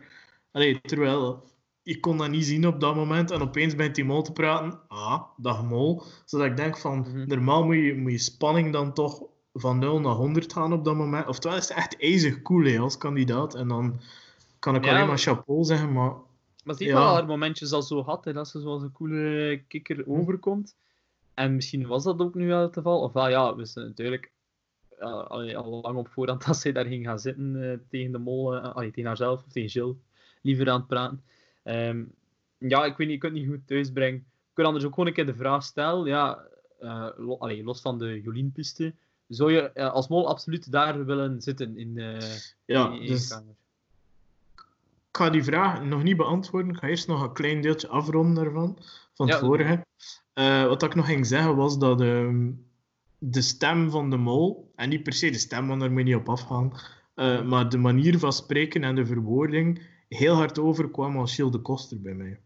[0.52, 1.43] Allee, terwijl
[1.84, 4.80] je kon dat niet zien op dat moment en opeens begint die mol te praten.
[4.88, 6.04] Ah, dag mol.
[6.26, 7.28] Zodat ik denk van, Mhm.
[7.28, 9.24] normaal moet je, moet je spanning dan toch
[9.60, 11.28] van 0 naar 100 gaan op dat moment.
[11.28, 13.55] Oftewel is het echt ijzig cool hè, als kandidaat.
[13.55, 13.99] En dan
[14.60, 16.14] kan ik Ja, alleen maar chapeau zeggen, maar
[16.64, 16.93] Maar zie Ja.
[16.93, 20.12] wel haar momentjes al zo had, hè, dat ze zoals een coole kikker Hm.
[20.12, 20.76] overkomt.
[21.34, 23.01] En misschien was dat ook nu wel het geval.
[23.01, 24.32] Of wel, ja, we wisten natuurlijk
[24.99, 28.55] allee, al lang op voorhand dat zij daar ging gaan zitten eh, tegen de mol,
[28.55, 29.95] eh, allee, tegen haarzelf of tegen Jill,
[30.41, 31.24] liever aan het praten.
[31.64, 32.03] Ehm,
[32.58, 34.20] ja, ik weet niet, ik kan het niet goed thuisbrengen.
[34.20, 36.43] Ik kan anders ook gewoon een keer de vraag stellen, ja,
[36.80, 38.93] eh, lo- allee, los van de Jolien-piste,
[39.28, 42.17] zou je eh, als mol absoluut daar willen zitten in de
[42.65, 42.88] ja.
[42.91, 43.55] in, in Dus kamer?
[45.09, 46.71] ik ga die vraag nog niet beantwoorden.
[46.71, 48.78] Ik ga eerst nog een klein deeltje afronden daarvan,
[49.13, 49.86] van het Ja, vorige.
[50.34, 52.51] Eh, wat ik nog ging zeggen was dat ehm,
[53.17, 56.05] de stem van de mol, en niet per se de stem, want daar moet je
[56.05, 56.73] niet op afgaan,
[57.13, 61.59] eh, maar de manier van spreken en de verwoording heel hard overkwam als Gilles de
[61.61, 62.39] Koster bij mij.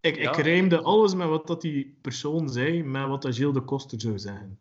[0.00, 0.30] Ik, Ja.
[0.30, 4.00] ik rijmde alles met wat dat die persoon zei, met wat dat Gilles de Koster
[4.00, 4.58] zou zeggen.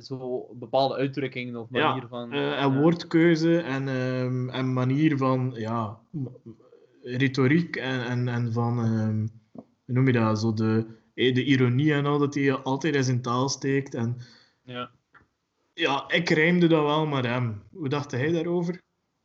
[0.00, 2.32] Zo bepaalde uitdrukkingen of Ja, manier van...
[2.32, 2.80] Eh, en ja.
[2.80, 5.98] woordkeuze en, ehm, en manier van ja,
[7.02, 9.26] retoriek en, en, en van, ehm,
[9.84, 13.04] hoe noem je dat, zo de, eh, de ironie en al dat hij altijd in
[13.04, 13.94] zijn taal steekt.
[13.94, 14.16] En,
[14.62, 14.90] Ja.
[15.74, 17.62] ja, ik rijmde dat wel met hem.
[17.72, 18.74] Hoe dacht hij daarover?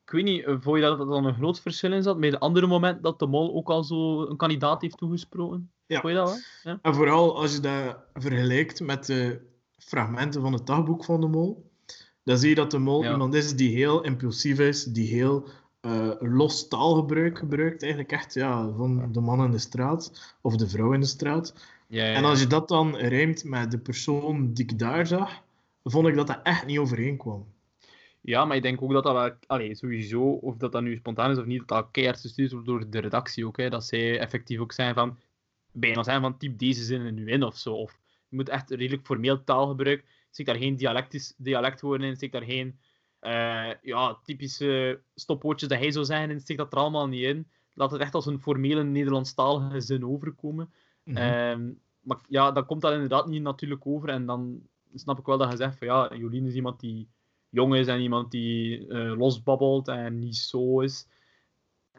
[0.05, 2.31] Ik weet niet, eh, vond je dat er dan een groot verschil in zat met
[2.31, 5.71] het andere moment dat de mol ook al zo een kandidaat heeft toegesproken?
[5.85, 5.99] Ja.
[5.99, 6.73] Vond je dat wel?
[6.73, 6.79] Ja.
[6.81, 9.51] En vooral als je dat vergelijkt met de
[9.85, 11.69] fragmenten van het dagboek van de mol,
[12.23, 13.11] dan zie je dat de mol Ja.
[13.11, 15.47] iemand is die heel impulsief is, die heel
[15.81, 17.81] eh, los taalgebruik gebruikt.
[17.81, 21.53] Eigenlijk echt ja, van de man in de straat of de vrouw in de straat.
[21.87, 25.41] Ja, ja, En als je dat dan rijmt met de persoon die ik daar zag,
[25.83, 27.45] vond ik dat dat echt niet overeenkwam.
[28.21, 31.31] ja, maar ik denk ook dat dat wel, allee, sowieso, of dat dat nu spontaan
[31.31, 33.57] is of niet, dat dat keihard gestuurd wordt door de redactie ook.
[33.57, 35.17] Hè, dat zij effectief ook zijn van,
[35.71, 37.73] bijna zijn van typ deze zinnen nu in of zo.
[37.73, 37.99] Of
[38.33, 40.05] je moet echt redelijk formeel taalgebruik.
[40.31, 42.79] Steek daar geen dialectisch, dialectwoorden in, steek daar geen
[43.19, 47.47] eh, ja, typische stopwoordjes dat hij zou zeggen in, steek dat er allemaal niet in.
[47.73, 50.73] Laat het echt als een formele Nederlandstalige zin overkomen.
[51.03, 51.17] Mhm.
[51.17, 54.09] Ehm, maar ja, dan komt dat inderdaad niet natuurlijk over.
[54.09, 54.61] En dan
[54.93, 57.09] snap ik wel dat je zegt van ja, Jolien is iemand die
[57.49, 61.07] jong is en iemand die eh, losbabbelt en niet zo is.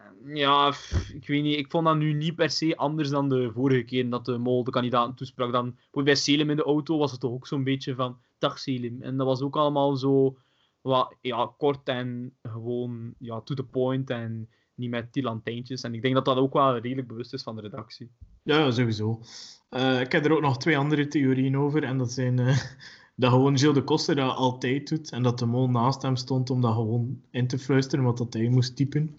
[0.04, 0.74] En Ja,
[1.12, 1.58] ik weet niet.
[1.58, 4.64] Ik vond dat nu niet per se anders dan de vorige keer dat de Mol
[4.64, 5.52] de kandidaten toesprak.
[5.52, 9.02] Dan bij Selim in de auto was het toch ook zo'n beetje van dag Selim.
[9.02, 10.36] En dat was ook allemaal zo
[10.80, 15.82] wat, ja, kort en gewoon ja, to the point en niet met die lantijntjes.
[15.82, 18.10] En ik denk dat dat ook wel redelijk bewust is van de redactie.
[18.42, 19.20] Ja, sowieso.
[19.68, 21.84] Eh, ik heb er ook nog twee andere theorieën over.
[21.84, 22.58] En dat zijn eh,
[23.16, 25.10] dat gewoon Gilles de Koster dat altijd doet.
[25.10, 28.32] En dat de mol naast hem stond om dat gewoon in te fluisteren, wat dat
[28.32, 29.16] hij moest typen.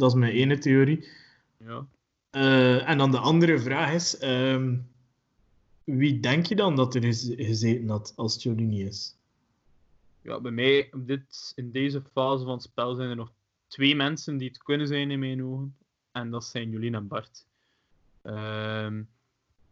[0.00, 1.08] Dat is mijn ene theorie.
[1.56, 1.86] Ja.
[2.32, 4.88] Uh, en dan de andere vraag is: um,
[5.84, 9.16] wie denk je dan dat er is gezeten had als het niet is?
[10.22, 13.32] Ja, bij mij, dit, in deze fase van het spel, zijn er nog
[13.66, 15.76] twee mensen die het kunnen zijn in mijn ogen.
[16.12, 17.46] En dat zijn Jolien en Bart.
[18.22, 19.08] Um,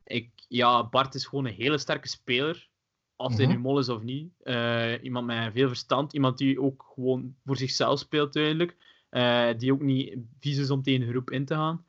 [0.04, 2.68] ik, ja, Bart is gewoon een hele sterke speler.
[3.16, 4.30] Of hij mm nu mol is of niet.
[4.42, 6.12] Uh, iemand met veel verstand.
[6.12, 8.76] Iemand die ook gewoon voor zichzelf speelt, duidelijk.
[9.10, 11.84] Uh, die ook niet vies is om tegen een groep in te gaan.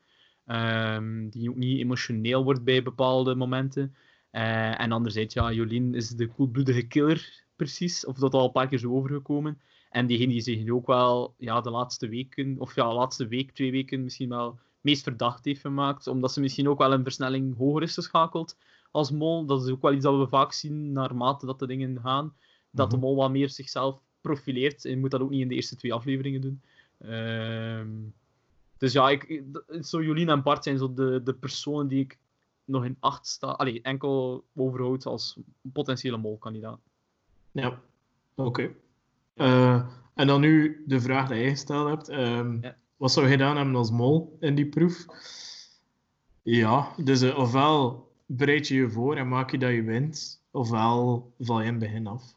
[0.46, 3.96] Um, die ook niet emotioneel wordt bij bepaalde momenten.
[4.32, 8.06] Uh, en anderzijds, ja, Jolien is de koelbloedige killer, precies.
[8.06, 9.62] Of dat al een paar keer zo overgekomen.
[9.90, 13.52] En diegene die zich ook wel ja, de laatste weken, of ja, de laatste week,
[13.52, 16.08] twee weken misschien wel meest verdacht heeft gemaakt.
[16.08, 18.58] Omdat ze misschien ook wel een versnelling hoger is geschakeld
[18.92, 19.46] als mol.
[19.46, 22.36] Dat is ook wel iets dat we vaak zien naarmate dat de dingen gaan.
[22.72, 23.06] Dat de mhm.
[23.06, 24.86] mol wat meer zichzelf profileert.
[24.86, 26.62] En je moet dat ook niet in de eerste twee afleveringen doen.
[27.00, 27.82] Uh,
[28.78, 29.44] dus ja, ik,
[29.82, 32.18] zo Jolien en Bart zijn zo de, de personen die ik
[32.66, 33.48] nog in acht sta.
[33.48, 36.80] Allee, enkel overhoud als potentiële molkandidaat.
[37.52, 37.82] Ja,
[38.36, 38.72] oké.
[39.34, 42.10] Eh, en dan nu de vraag die jij gesteld hebt.
[42.10, 42.62] Um,
[42.98, 45.06] Wat zou je gedaan hebben als mol in die proef?
[46.42, 51.34] Ja, dus uh, ofwel bereid je je voor en maak je dat je wint, ofwel
[51.40, 52.36] val je in het begin af.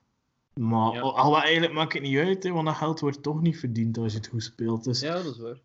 [0.54, 3.98] Maar al eigenlijk maakt het niet uit, hè, want dat geld wordt toch niet verdiend
[3.98, 4.84] als je het goed speelt.
[4.84, 5.60] Dus, ja, dat is waar.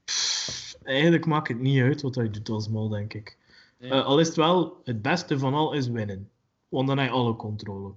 [0.84, 3.38] eigenlijk maakt het niet uit wat je doet als mol, denk ik.
[3.80, 6.30] Uh, al is het wel, het beste van al is winnen.
[6.70, 7.92] Want dan heb je alle controle.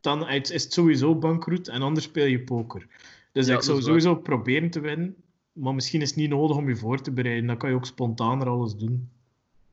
[0.00, 2.86] Dan is het sowieso bankroet en anders speel je poker.
[3.32, 5.16] Dus ik zou sowieso proberen te winnen.
[5.52, 7.46] Maar misschien is het niet nodig om je voor te bereiden.
[7.46, 9.08] Dan kan je ook spontaner alles doen.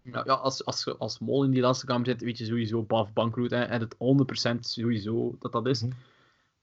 [0.01, 3.13] Ja, ja als, als als mol in die laatste kamer zit, weet je sowieso baf
[3.13, 3.51] bankroet.
[3.51, 3.95] En het
[4.55, 5.81] 100% sowieso dat dat is.
[5.81, 5.91] Mhm.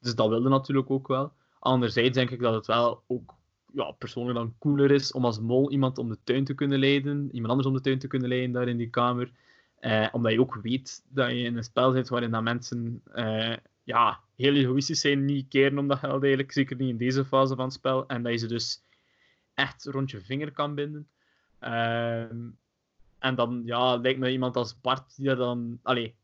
[0.01, 1.32] Dus dat wilde natuurlijk ook wel.
[1.59, 3.34] Anderzijds denk ik dat het wel ook
[3.72, 7.28] ja, persoonlijk dan cooler is om als mol iemand om de tuin te kunnen leiden,
[7.32, 9.32] iemand anders om de tuin te kunnen leiden daar in die kamer.
[9.80, 13.57] Eh, omdat je ook weet dat je in een spel zit waarin dat mensen eh,
[13.82, 17.55] ja, heel egoïstisch zijn, niet keren om dat geld eigenlijk, zeker niet in deze fase
[17.55, 18.07] van het spel.
[18.07, 18.82] En dat je ze dus
[19.55, 21.09] echt rond je vinger kan binden.
[21.59, 22.49] Ehm,
[23.18, 26.14] en dan ja, lijkt me iemand als Bart die dat dan allee,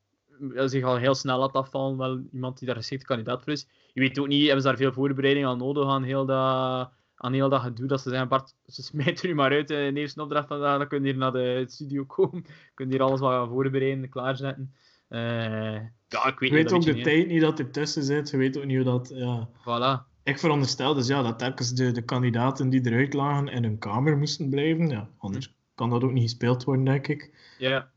[0.55, 3.67] zich al heel snel laat afvallen, wel iemand die daar geschikt kandidaat voor is.
[3.93, 7.33] Je weet ook niet, hebben ze daar veel voorbereiding aan nodig aan heel dat aan
[7.33, 10.23] heel dat gedoe dat ze zeggen, Bart, ze smijten u maar uit in de eerste
[10.23, 13.49] opdracht vandaag, dan kun je hier naar de studio komen, kun je hier alles wat
[13.49, 14.75] voorbereiden, klaarzetten.
[15.09, 15.21] Uh,
[16.09, 18.59] ja, ik weet, je weet ook de tijd niet dat er tussen zit, je weet
[18.59, 19.13] ook niet hoe dat...
[19.15, 19.49] Ja.
[19.49, 20.13] Voilà.
[20.23, 24.17] Ik veronderstel dus ja, dat telkens de, de kandidaten die eruit lagen in hun kamer
[24.17, 24.89] moesten blijven.
[24.89, 25.53] Ja, anders hm.
[25.75, 27.31] kan dat ook niet gespeeld worden, denk ik.
[27.59, 27.91] Ja.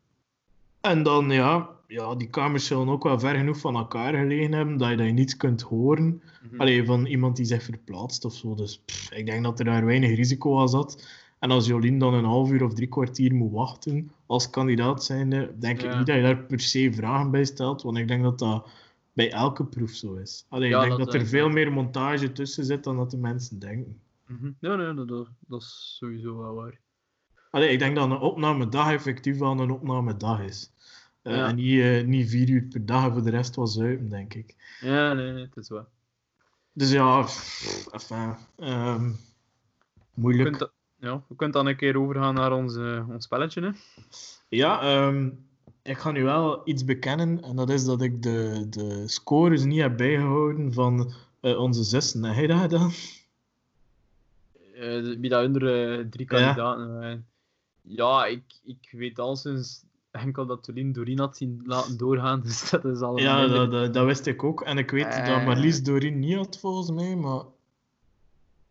[0.81, 4.77] En dan, ja, ja, die kamers zullen ook wel ver genoeg van elkaar gelegen hebben
[4.77, 6.05] dat je, dat je niets kunt horen.
[6.51, 8.55] Mm Alleen van iemand die zich verplaatst of zo.
[8.55, 11.07] Dus ik denk dat er daar weinig risico aan zat.
[11.39, 15.53] En als Jolien dan een half uur of drie kwartier moet wachten als kandidaat zijnde,
[15.59, 17.81] denk ik niet dat je daar per se vragen bij stelt.
[17.81, 18.69] Want ik denk dat dat
[19.13, 20.45] bij elke proef zo is.
[20.49, 23.99] Allee, ik denk dat, er veel meer montage tussen zit dan dat de mensen denken.
[24.27, 24.55] Mm -hmm.
[24.59, 26.79] Nee, nee, dat, dat is sowieso wel waar.
[27.57, 30.71] Allee, ik denk dat een opnamedag effectief wel een opnamedag is.
[31.23, 34.09] Uh, En niet, uh, niet vier uur per dag en voor de rest was zuipen,
[34.09, 34.55] denk ik.
[34.81, 35.85] Ja, nee, nee, het is wel.
[36.73, 39.15] Dus ja, pff, enfin, um,
[40.13, 40.49] moeilijk.
[40.49, 43.61] We kunt, ja, kunnen dan een keer overgaan naar ons, uh, ons spelletje.
[43.61, 43.69] Hè?
[44.49, 45.45] Ja, um,
[45.81, 47.43] ik ga nu wel iets bekennen.
[47.43, 52.23] En dat is dat ik de, de scores niet heb bijgehouden van onze zussen.
[52.23, 52.91] Heb jij dat gedaan?
[55.19, 57.01] wie dat andere drie kandidaten.
[57.01, 57.19] Ja,
[57.87, 59.85] ja ik, ik weet al sinds
[60.17, 62.41] enkel dat Tolien Doreen had zien laten doorgaan.
[62.45, 64.61] Dus dat is al ja, dat, dat, dat, wist ik ook.
[64.61, 67.15] En ik weet uh, dat Marlies Doreen niet had, volgens mij.
[67.15, 67.41] Maar...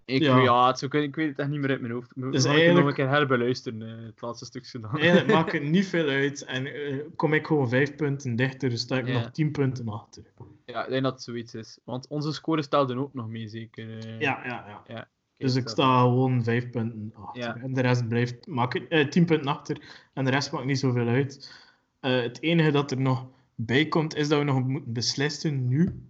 [0.04, 2.10] Ik, ja, ja het, ik weet het echt niet meer uit mijn hoofd.
[2.14, 2.78] Dus eigenlijk...
[2.78, 4.98] nog een keer herbeluisteren, uh, het laatste stukje dan.
[4.98, 6.44] Eigenlijk maakt het niet veel uit.
[6.44, 10.22] En uh, kom ik gewoon vijf punten dichter, dus sta ik nog tien punten achter.
[10.64, 11.78] Ja, ik denk dat het zoiets is.
[11.84, 14.06] Want onze score stelden ook nog mee, zeker.
[14.06, 14.82] Ja, ja, ja.
[14.86, 15.08] ja
[15.38, 17.56] dus ik sta gewoon vijf punten achter.
[17.62, 20.08] En de rest blijft maken, eh, tien punten achter.
[20.12, 21.54] En de rest maakt niet zoveel uit.
[22.00, 26.02] Uh, het enige dat er nog bij komt, is dat we nog moeten beslissen nu,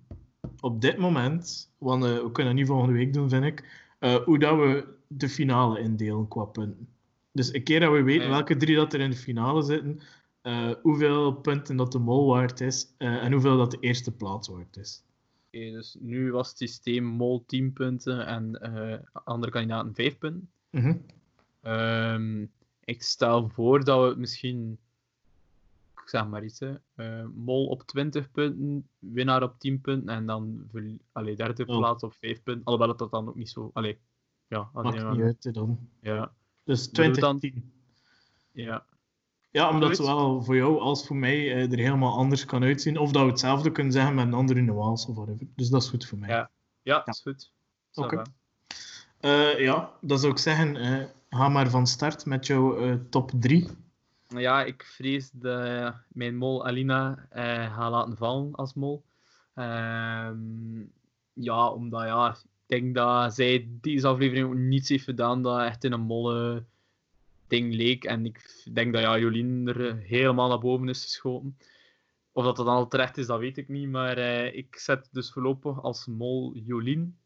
[0.60, 4.14] op dit moment, want uh, we kunnen dat niet volgende week doen, vind ik, uh,
[4.14, 6.88] hoe dat we de finale indelen qua punten.
[7.32, 10.00] Dus een keer dat we weten welke drie dat er in de finale zitten,
[10.82, 15.04] hoeveel punten dat de mol waard is en hoeveel dat de eerste plaats waard is
[15.61, 20.50] dus nu was het systeem Mol 10 punten en uh, andere kandidaten 5 punten.
[20.70, 21.04] Mm
[21.66, 22.52] um,
[22.84, 24.78] ik stel voor dat we misschien,
[26.02, 30.68] ik zeg maar iets, uh, Mol op 20 punten, winnaar op 10 punten en dan
[31.12, 31.78] allee, derde oh.
[31.78, 32.64] plaats op 5 punten.
[32.64, 33.70] Alhoewel dat dan ook niet zo.
[33.72, 33.98] Allee,
[34.46, 35.88] ja, Maakt niet uit hè, dan.
[36.00, 36.32] Ja,
[36.64, 37.72] Dus Bedoel dan- 2010.
[38.52, 38.86] ja.
[39.51, 42.99] Ja, omdat het zowel voor jou als voor mij eh, er helemaal anders kan uitzien.
[42.99, 45.47] Of dat we hetzelfde kunnen zeggen met een andere nuance of whatever.
[45.55, 46.28] Dus dat is goed voor mij.
[46.28, 46.51] Ja.
[46.82, 47.53] Ja, is goed.
[47.94, 48.22] Oké.
[49.20, 53.68] Eh, ja, dan zou ik zeggen, eh, ga maar van start met jouw top 3.
[54.28, 59.05] Ja, ik vrees dat eh, mijn mol Alina eh ga laten vallen als mol.
[59.55, 60.80] Ehm,
[61.32, 65.84] ja, omdat ja, ik denk dat zij deze aflevering ook niets heeft gedaan dat echt
[65.84, 66.64] in een molle
[67.49, 68.05] ding leek.
[68.05, 71.59] En ik denk dat ja, Jolien er eh, helemaal naar boven is geschoten.
[72.32, 73.88] Of dat dat dan al terecht is, dat weet ik niet.
[73.88, 77.18] Maar eh, ik zet dus voorlopig als mol Jolien.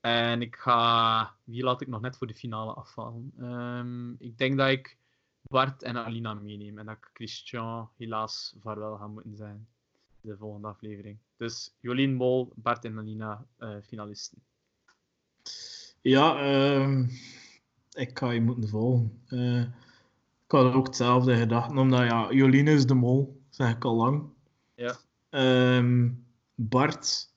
[0.00, 1.34] En ik ga...
[1.44, 3.32] Wie laat ik nog net voor de finale afvallen?
[3.38, 4.96] Ehm, ik denk dat ik
[5.42, 6.78] Bart en Alina meeneem.
[6.78, 9.68] En dat ik Christian helaas vaarwel ga moeten zijn.
[10.20, 11.18] De volgende aflevering.
[11.36, 14.38] Dus Jolien Mol, Bart en Alina eh, finalisten.
[16.00, 17.06] Ja, ehm,
[17.94, 19.12] ik ga je moeten volgen.
[19.26, 19.60] Eh,
[20.44, 24.22] ik had ook hetzelfde gedacht, omdat ja, Jolien is de mol, zeg ik al lang.
[24.74, 24.96] Ja.
[25.30, 26.08] Ehm,
[26.54, 27.32] Bart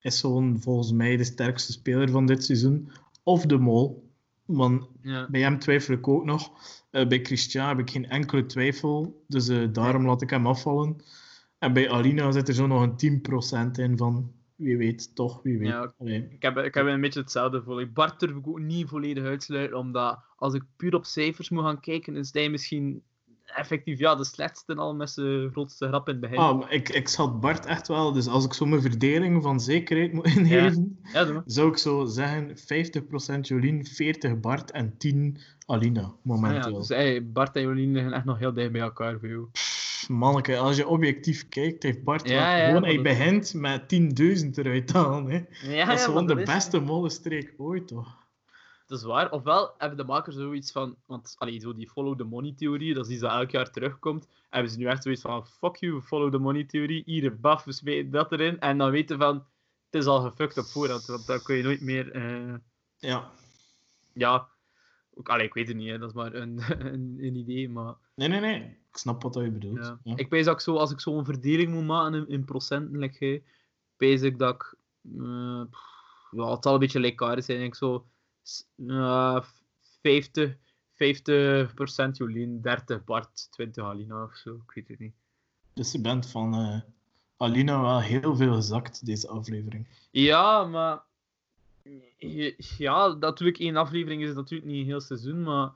[0.00, 2.90] is gewoon volgens mij de sterkste speler van dit seizoen.
[3.22, 4.10] Of de mol.
[4.44, 5.28] Want Ja.
[5.30, 6.50] bij hem twijfel ik ook nog.
[6.90, 9.22] Eh, bij Christian heb ik geen enkele twijfel.
[9.28, 10.96] Dus eh, daarom laat ik hem afvallen.
[11.58, 14.32] En bij Alina zit er zo nog een 10% in van
[14.62, 15.68] wie weet, toch, wie weet.
[15.68, 15.92] Ja.
[16.30, 17.86] Ik heb, ik heb een beetje hetzelfde gevoel.
[17.86, 21.80] Bart durf ik ook niet volledig uitsluiten, omdat als ik puur op cijfers moet gaan
[21.80, 23.02] kijken, is hij misschien
[23.54, 26.38] effectief ja, de slechtste al met zijn grootste grap in het begin.
[26.38, 28.12] Ah, maar ik, ik schat Bart echt wel.
[28.12, 32.48] Dus als ik zo mijn verdeling van zekerheid moet ingeven, Ja, zou ik zo zeggen
[33.36, 36.78] 50% Jolien, 40 Bart en 10 Alina, Ah, ja, momenteel.
[36.78, 39.48] dus hey, Bart en Jolien liggen echt nog heel dicht bij elkaar voor jou.
[40.08, 43.02] Manneke, als je objectief kijkt, heeft Bart Ja, gewoon...
[43.02, 45.30] begint met 10.000 eruit te halen.
[45.30, 45.70] Hè.
[45.72, 48.20] Ja, dat is gewoon de beste mollenstreek ooit, toch?
[48.86, 49.30] Dat is waar.
[49.30, 53.06] Ofwel hebben de makers zoiets van, want allee, zo die follow the money theorie, dat
[53.06, 56.32] is iets dat elk jaar terugkomt, hebben ze nu echt zoiets van, fuck you, follow
[56.32, 59.34] the money theorie, hier, baf, we smeten dat erin, en dan weten van,
[59.90, 62.54] het is al gefucked op voorhand, want dan kun je nooit meer, eh,
[62.98, 63.30] Ja.
[64.12, 64.48] ja,
[65.22, 66.60] allee, ik weet het niet, hè, dat is maar een,
[66.92, 68.78] een, een idee, maar Nee, nee, nee.
[68.92, 69.78] Ik snap wat je bedoelt.
[69.78, 69.98] ja.
[70.04, 70.16] Ja.
[70.16, 73.42] ik weet dat ik zo, als ik zo'n verdeling moet maken in, in procenten, like
[73.96, 74.74] wijs ik dat ik,
[75.18, 75.62] eh,
[76.30, 78.06] ja, het zal een beetje gelijkaardig zijn, denk ik zo,
[78.86, 79.44] eh,
[80.00, 80.56] 50,
[80.94, 85.14] 50% Jolien, 30 Bart, 20 Alina of zo, ik weet het niet.
[85.72, 86.80] Dus je bent van eh,
[87.36, 89.86] Alina wel heel veel gezakt, deze aflevering.
[90.10, 91.02] Ja, maar
[92.78, 95.72] ja, natuurlijk één aflevering is natuurlijk niet een heel seizoen, maar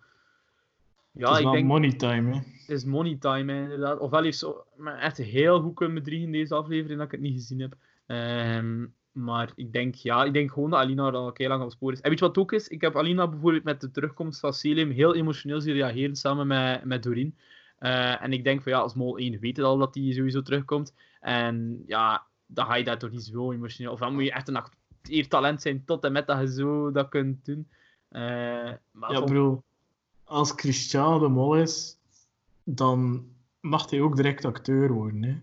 [1.16, 2.36] ja, het is ik denk money time, hè.
[2.36, 3.98] het is money time hè, inderdaad.
[3.98, 4.64] Ofwel heeft ze
[5.00, 7.74] echt heel goed kunnen bedriegen deze aflevering dat ik het niet gezien heb.
[8.06, 11.70] Ehm, maar ik denk, ja, ik denk gewoon dat Alina er al heel lang op
[11.70, 12.00] spoor is.
[12.00, 12.68] En weet je wat ook is?
[12.68, 16.84] Ik heb Alina bijvoorbeeld met de terugkomst van Selim heel emotioneel zien reageren samen met,
[16.84, 17.36] met Doreen.
[17.78, 20.42] Eh, en ik denk van ja, als Mol 1 weet het al dat hij sowieso
[20.42, 20.94] terugkomt.
[21.20, 23.92] En ja, dan ga je daar toch niet zo emotioneel.
[23.92, 27.08] Of dan moet je echt een acteertalent zijn tot en met dat je zo dat
[27.08, 27.68] kunt doen.
[28.08, 29.62] Eh, maar Ja, bro.
[30.26, 31.96] Als Christian de mol is,
[32.64, 33.26] dan
[33.60, 35.36] mag hij ook direct acteur worden, hè.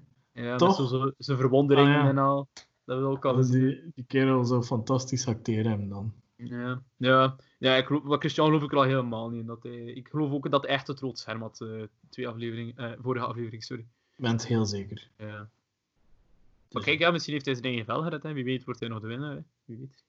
[0.43, 0.79] ja, toch?
[0.79, 2.09] met zo, zo, zijn verwonderingen Ah, ja.
[2.09, 2.47] en al.
[2.85, 3.59] Dat we ook al gezien.
[3.61, 6.13] die, die kerel zo fantastisch acteren hem dan.
[6.35, 9.45] Ja, ja, ja ik geloof, maar Christian geloof ik er al helemaal niet in.
[9.47, 11.69] Dat hij, ik geloof ook dat hij echt het rood scherm had, eh,
[12.09, 13.85] twee afleveringen, eh, vorige aflevering, sorry.
[14.15, 15.09] Ik ben het heel zeker.
[15.17, 15.25] Ja.
[15.27, 15.47] Maar
[16.69, 18.33] Dus- kijk, ja, misschien heeft hij zijn eigen vel gered, hè.
[18.33, 19.35] wie weet wordt hij nog de winnaar.
[19.35, 19.41] Hè.
[19.65, 20.03] Wie weet.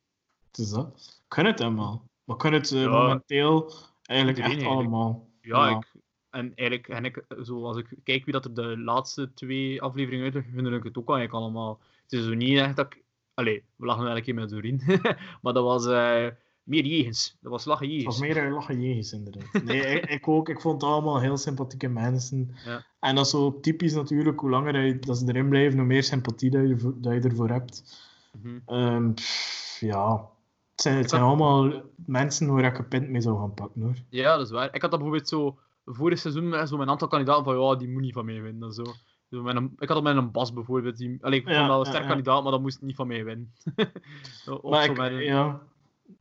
[0.46, 1.20] Het is dat.
[1.28, 2.08] Kan het helemaal.
[2.24, 2.88] Maar kan het eh, Ja.
[2.88, 3.72] momenteel
[4.06, 4.78] eigenlijk echt eigenlijk.
[4.80, 5.28] allemaal.
[5.40, 5.76] Ja, Ja.
[5.76, 5.92] Ik,
[6.30, 10.24] en eigenlijk, en ik, zo, als ik kijk wie dat er de laatste twee afleveringen
[10.24, 11.80] uitleggen, vind ik het ook eigenlijk allemaal.
[12.02, 13.02] Het is zo niet echt dat ik...
[13.34, 14.80] Allee, we lachen wel een keer met Doreen,
[15.42, 16.26] maar dat was eh,
[16.62, 17.36] meer jegens.
[17.40, 18.18] Dat was lachen Het jegens.
[18.18, 19.62] was meer een lachen jegens, inderdaad.
[19.64, 20.48] Nee, ik, ik ook.
[20.48, 22.54] Ik vond het allemaal heel sympathieke mensen.
[22.64, 22.84] Ja.
[23.00, 24.40] En dat is zo typisch natuurlijk.
[24.40, 27.20] Hoe langer je, dat ze erin blijven, hoe meer sympathie dat je, ervoor- dat je
[27.28, 28.02] ervoor hebt.
[28.42, 28.58] Mhm.
[28.66, 30.28] Ehm, pff, ja.
[30.74, 33.82] Het zijn, het zijn had- allemaal mensen waar ik een pint mee zou gaan pakken,
[33.82, 33.94] hoor.
[34.08, 34.74] Ja, dat is waar.
[34.74, 37.88] Ik had dat bijvoorbeeld zo vorig seizoen met zo een aantal kandidaten van ja, die
[37.88, 38.72] moet niet van mij winnen.
[38.72, 38.82] Zo.
[39.30, 40.96] Zo met een, ik had dat met een Bas bijvoorbeeld.
[40.96, 42.08] Die, allee, ik vond Ja, dat een sterk ja.
[42.08, 43.52] kandidaat, maar dat moest niet van mij winnen.
[44.62, 45.60] of Maar, ik, een- ja.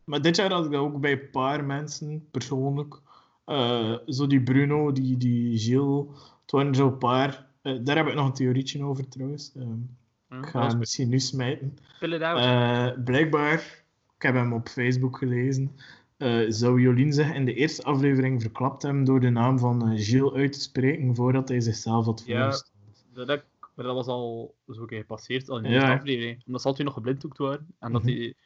[0.04, 3.00] maar dit jaar had ik dat ook bij een paar mensen, persoonlijk.
[3.46, 6.06] Eh, zo die Bruno, die, die Gilles.
[6.42, 7.48] Het waren zo een paar.
[7.62, 9.52] Eh, daar heb ik nog een theorietje over trouwens.
[9.54, 11.78] Ja, ik ga hem misschien nu smijten.
[12.00, 13.83] Eh, blijkbaar,
[14.24, 15.76] ik heb hem op Facebook gelezen,
[16.18, 20.00] eh, zou Jolien zich in de eerste aflevering verklapt hebben door de naam van eh,
[20.00, 22.42] Gilles uit te spreken voordat hij zichzelf had Ja.
[22.42, 23.06] voorgesteld.
[23.14, 26.44] dat, heb ik- maar dat was al zo gepasseerd al in de Ja, eerste aflevering.
[26.46, 27.68] Omdat ze altijd nog geblinddoekt waren.
[27.80, 28.38] En dat die...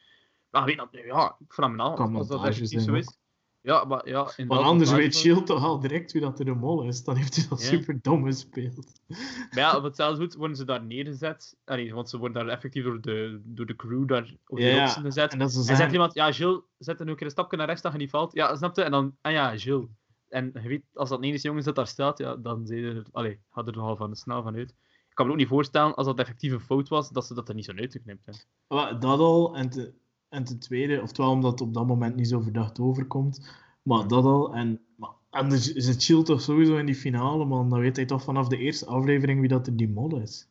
[0.50, 1.96] Ja, weet dat, ja, fenomenaal.
[1.96, 3.18] Als dat zijn zo is.
[3.60, 6.54] Ja, maar ja, Want inderdaad, anders weet Shield toch al direct wie dat er de
[6.54, 7.04] mol is.
[7.04, 7.56] Dan heeft hij Ja.
[7.56, 9.00] super dom gespeeld.
[9.08, 11.56] Maar ja, op hetzelfde goed worden ze daar neergezet.
[11.64, 14.80] Allee, want ze worden daar effectief door de, door de crew daar op de Ja,
[14.80, 15.32] rotsen gezet.
[15.32, 17.56] En dat ze En zegt iemand, ja, Gilles, zet er nu een keer een stapje
[17.56, 18.32] naar rechts dat je niet valt.
[18.34, 18.82] Ja, snapte?
[18.82, 19.86] En dan, ah ja, Gilles.
[20.28, 23.66] En je weet, als dat enige jongen dat daar staat, ja, dan je, allee, gaat
[23.66, 24.70] er nogal van snel van uit.
[25.08, 27.48] Ik kan me ook niet voorstellen, als dat effectief een fout was, dat ze dat
[27.48, 28.42] er niet zo uitgeknipt hebben.
[28.66, 29.56] "Wa, dat al.
[29.56, 29.94] En, te,
[30.28, 33.48] en ten tweede, oftewel omdat het op dat moment niet zo verdacht overkomt.
[33.82, 34.54] Maar dat al.
[34.54, 37.70] En maar anders is het toch sowieso in die finale, man.
[37.70, 40.48] Dan weet hij toch vanaf de eerste aflevering wie dat er die mol is.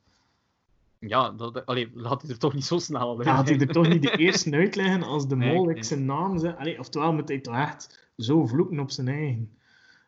[1.00, 3.28] Ja, dat, allee, laat hij er toch niet zo snel uit.
[3.28, 5.84] Gaat hij er toch niet de eerste uitleggen als de mol nee.
[5.84, 6.58] zijn naam zegt.
[6.58, 9.58] Allee, oftewel moet hij toch echt zo vloeken op zijn eigen.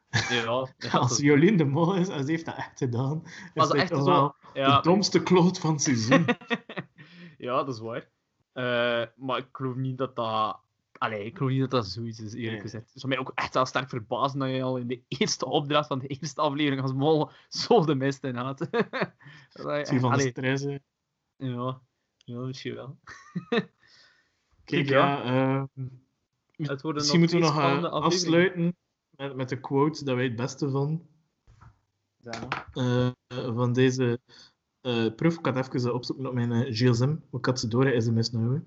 [0.10, 3.74] Ja, ja, Als Jolien de mol is en ze heeft dat echt gedaan, is dat
[3.74, 4.76] echt zo- wel ja.
[4.76, 6.26] de domste kloot van het seizoen.
[7.38, 8.08] ja, dat is waar.
[8.60, 10.60] Eh, maar ik geloof niet dat dat...
[10.98, 12.62] Allee, ik geloof niet dat dat zoiets is, eerlijk Nee.
[12.62, 12.90] gezegd.
[12.92, 15.88] Het zou mij ook echt wel sterk verbazen dat je al in de eerste opdracht
[15.88, 18.58] van de eerste aflevering als mol zo de mist in had.
[19.52, 20.64] Dat je van de stress.
[20.64, 20.78] hè.
[21.38, 21.82] ja,
[22.18, 23.00] ja, misschien wel.
[24.64, 25.24] Kijk, Ja.
[25.34, 25.68] ja.
[25.76, 25.86] eh,
[26.68, 28.76] Het worden misschien moeten we nog eh, afsluiten
[29.10, 31.08] met, met de quote dat wij het beste van,
[32.18, 33.10] Ja, eh,
[33.56, 34.20] van deze
[34.82, 35.38] eh, proef.
[35.40, 38.54] Ik had even opzoeken op mijn eh, gsm, ik had ze door, mis nou.
[38.54, 38.62] hè.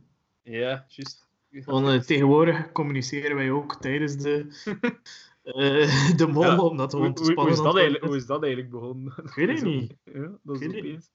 [0.58, 1.30] Ja, juist.
[1.64, 4.46] Want eh, tegenwoordig communiceren wij ook tijdens de,
[5.42, 8.16] eh, de mol, Ja, omdat we Hoe, gewoon te hoe, hoe, is dat eigenlijk, hoe
[8.16, 9.12] is dat eigenlijk begonnen?
[9.24, 9.94] Ik weet het niet.
[10.04, 11.10] Ja, dat is.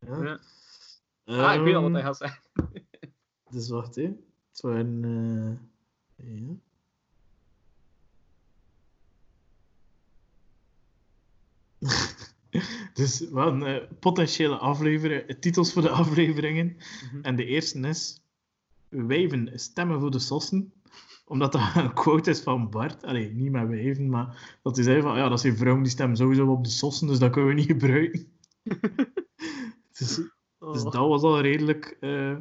[0.00, 0.22] Ja.
[0.22, 0.40] Ja.
[1.24, 2.42] Ah, ik weet al wat hij Ehm, gaat zeggen.
[3.50, 4.02] Dus wacht, hè.
[4.50, 5.04] Het waren...
[6.16, 6.54] eh, ja.
[12.94, 16.76] dus we hadden eh, potentiële afleveringen, titels voor de afleveringen.
[16.76, 17.22] Mhm.
[17.22, 18.22] En de eerste is...
[18.88, 20.72] Wijven stemmen voor de sossen.
[21.26, 23.04] Omdat dat een quote is van Bart.
[23.04, 25.16] Allee, niet met wijven, maar dat hij zei van...
[25.16, 27.70] Ja, dat zijn vrouwen die stemmen sowieso op de sossen, dus dat kunnen we niet
[27.70, 28.26] gebruiken.
[29.92, 30.20] dus, dus
[30.58, 30.82] Oh.
[30.82, 32.36] dat was al redelijk eh,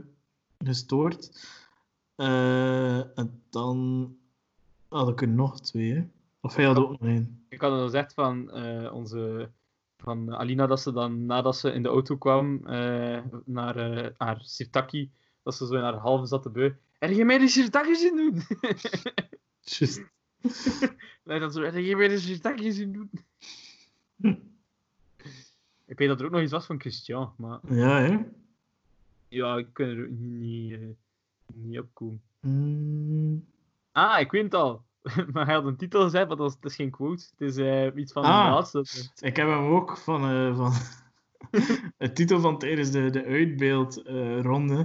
[0.57, 1.47] gestoord.
[2.15, 4.09] Eh, en dan
[4.87, 5.93] had ik er nog twee.
[5.93, 6.07] Hè?
[6.41, 7.45] Of hij had ook nog één.
[7.49, 8.51] Ik had al gezegd van
[8.91, 9.49] onze
[10.03, 14.41] van Alina dat ze dan nadat ze in de auto kwam eh, naar eh, haar
[14.41, 15.11] sirtaki,
[15.43, 16.71] dat ze zo in haar halve zat te beu.
[16.99, 18.41] Heb je mij de sirtaki zien doen?
[19.77, 20.01] Just.
[21.23, 23.09] Nee, dat zo, je mij de sirtaki zien doen?
[25.85, 28.17] Ik weet dat er ook nog iets was van Christian, maar Ja, hè?
[29.27, 30.79] ja, ik kan er ook niet, eh,
[31.53, 32.21] niet op komen.
[32.39, 33.45] Mm.
[33.91, 34.83] Ah, ik weet het al.
[35.33, 37.23] maar hij had een titel gezegd, maar dat is, dat is geen quote.
[37.37, 38.45] Het is eh, iets van Ah.
[38.45, 38.85] de laatste.
[39.19, 40.71] Ik heb hem ook van, eh, van
[41.97, 44.77] het titel van tijdens de, de uitbeeldronde.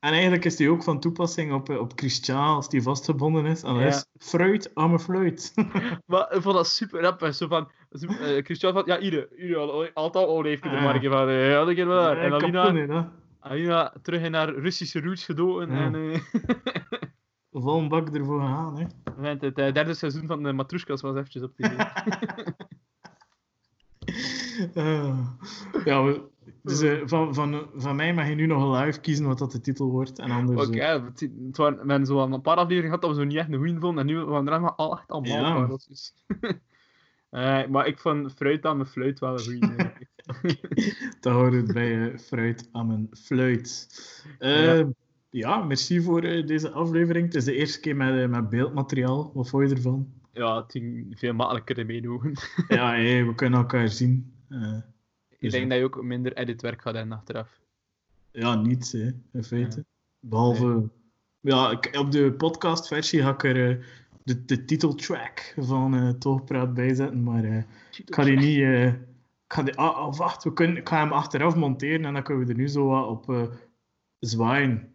[0.00, 3.62] en eigenlijk is die ook van toepassing op, eh, op Christian als die vastgebonden is.
[3.62, 3.86] En Ja.
[3.86, 5.52] is fruit aan mijn fluit.
[6.06, 7.28] Maar ik vond dat super rap.
[7.32, 10.82] Zo van, eh, Christian van, ja, ieder, ieder al- altijd olijfje de Ah.
[10.82, 12.08] marken van, eh, ja, dat wel.
[12.10, 13.12] En Alina.
[13.40, 15.70] Alina terug in haar Russische roots gedoken.
[15.70, 15.76] Ja.
[15.84, 16.20] En eh,
[17.62, 19.28] Vol een bak ervoor gaan, hè.
[19.28, 21.70] het eh, derde seizoen van de Matrushkas was eventjes op tv.
[24.74, 25.18] Eh,
[25.84, 26.22] ja, we-
[26.62, 29.60] dus eh, van, van, van mij mag je nu nog live kiezen wat dat de
[29.60, 30.18] titel wordt.
[30.18, 30.66] En anders...
[30.66, 33.24] Oké, eh, het, het waren, we hebben zo een paar afleveringen gehad dat we zo
[33.24, 34.08] niet echt een goeie vonden.
[34.08, 35.68] En nu waren er allemaal al echt allemaal
[37.30, 37.66] Ja.
[37.70, 39.76] maar ik vond fruit aan mijn fluit wel een goeie.
[39.76, 39.86] eh.
[41.20, 43.88] dat hoort bij fruit aan mijn fluit.
[44.38, 44.88] Eh, Ja.
[45.30, 45.62] Ja.
[45.64, 47.24] merci voor eh, deze aflevering.
[47.26, 49.30] Het is de eerste keer met, eh, met beeldmateriaal.
[49.34, 50.12] Wat vond je ervan?
[50.32, 52.32] ja, het ging veel makkelijker ogen.
[52.78, 54.32] ja, hey, we kunnen elkaar zien.
[54.48, 54.76] Eh,
[55.28, 55.68] Ik Dus denk ja.
[55.68, 57.60] dat je ook minder editwerk gaat hebben achteraf.
[58.30, 59.84] ja, niets, hè, in feite.
[60.20, 60.88] Behalve...
[61.40, 63.86] Ja, ik, op de podcastversie ga ik er
[64.22, 67.44] de, de titeltrack van eh Toogpraat bijzetten, maar...
[67.44, 67.62] eh,
[68.06, 68.58] Ik ga die niet.
[69.44, 72.22] ik ga die, ah, ah, wacht, we kunnen, ik ga hem achteraf monteren en dan
[72.22, 73.50] kunnen we er nu zo wat op
[74.18, 74.92] zwaaien.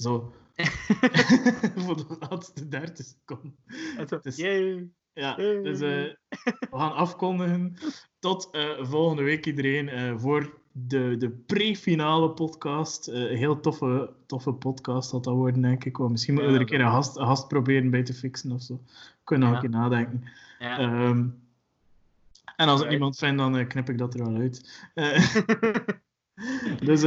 [0.00, 0.32] Zo.
[1.84, 3.56] Voor de laatste 30 seconden.
[4.36, 4.88] Yay.
[5.12, 7.76] Ja, dus eh, we gaan afkondigen.
[8.18, 13.08] Tot eh, volgende week iedereen eh, voor de, de pre-finale podcast.
[13.08, 15.96] Een heel toffe, toffe podcast had dat worden, denk ik.
[15.96, 16.08] wel.
[16.08, 18.62] Misschien moeten we er een keer een gast, een gast proberen bij te fixen of
[18.62, 18.80] zo.
[19.24, 19.60] Kunnen we Ja.
[19.62, 20.24] een keer nadenken.
[20.58, 20.78] Ja.
[20.78, 21.26] Ehm,
[22.56, 22.90] en als ik Right.
[22.90, 24.88] niemand vind, dan knip ik dat er wel uit.
[26.84, 27.04] Dus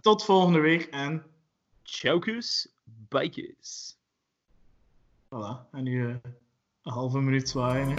[0.00, 1.22] tot volgende week en
[1.92, 2.68] Chaukus,
[3.08, 3.96] bikes.
[5.28, 5.68] voilà.
[5.72, 6.16] En nu eh,
[6.82, 7.88] een halve minuut zwaaien.
[7.88, 7.94] hè.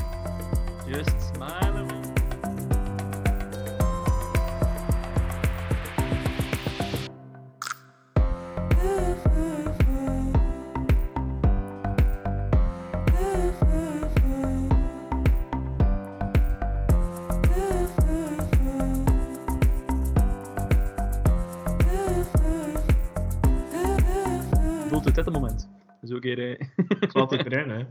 [0.90, 1.91] Just smile.
[26.22, 27.12] get it.
[27.12, 27.88] Só tô né?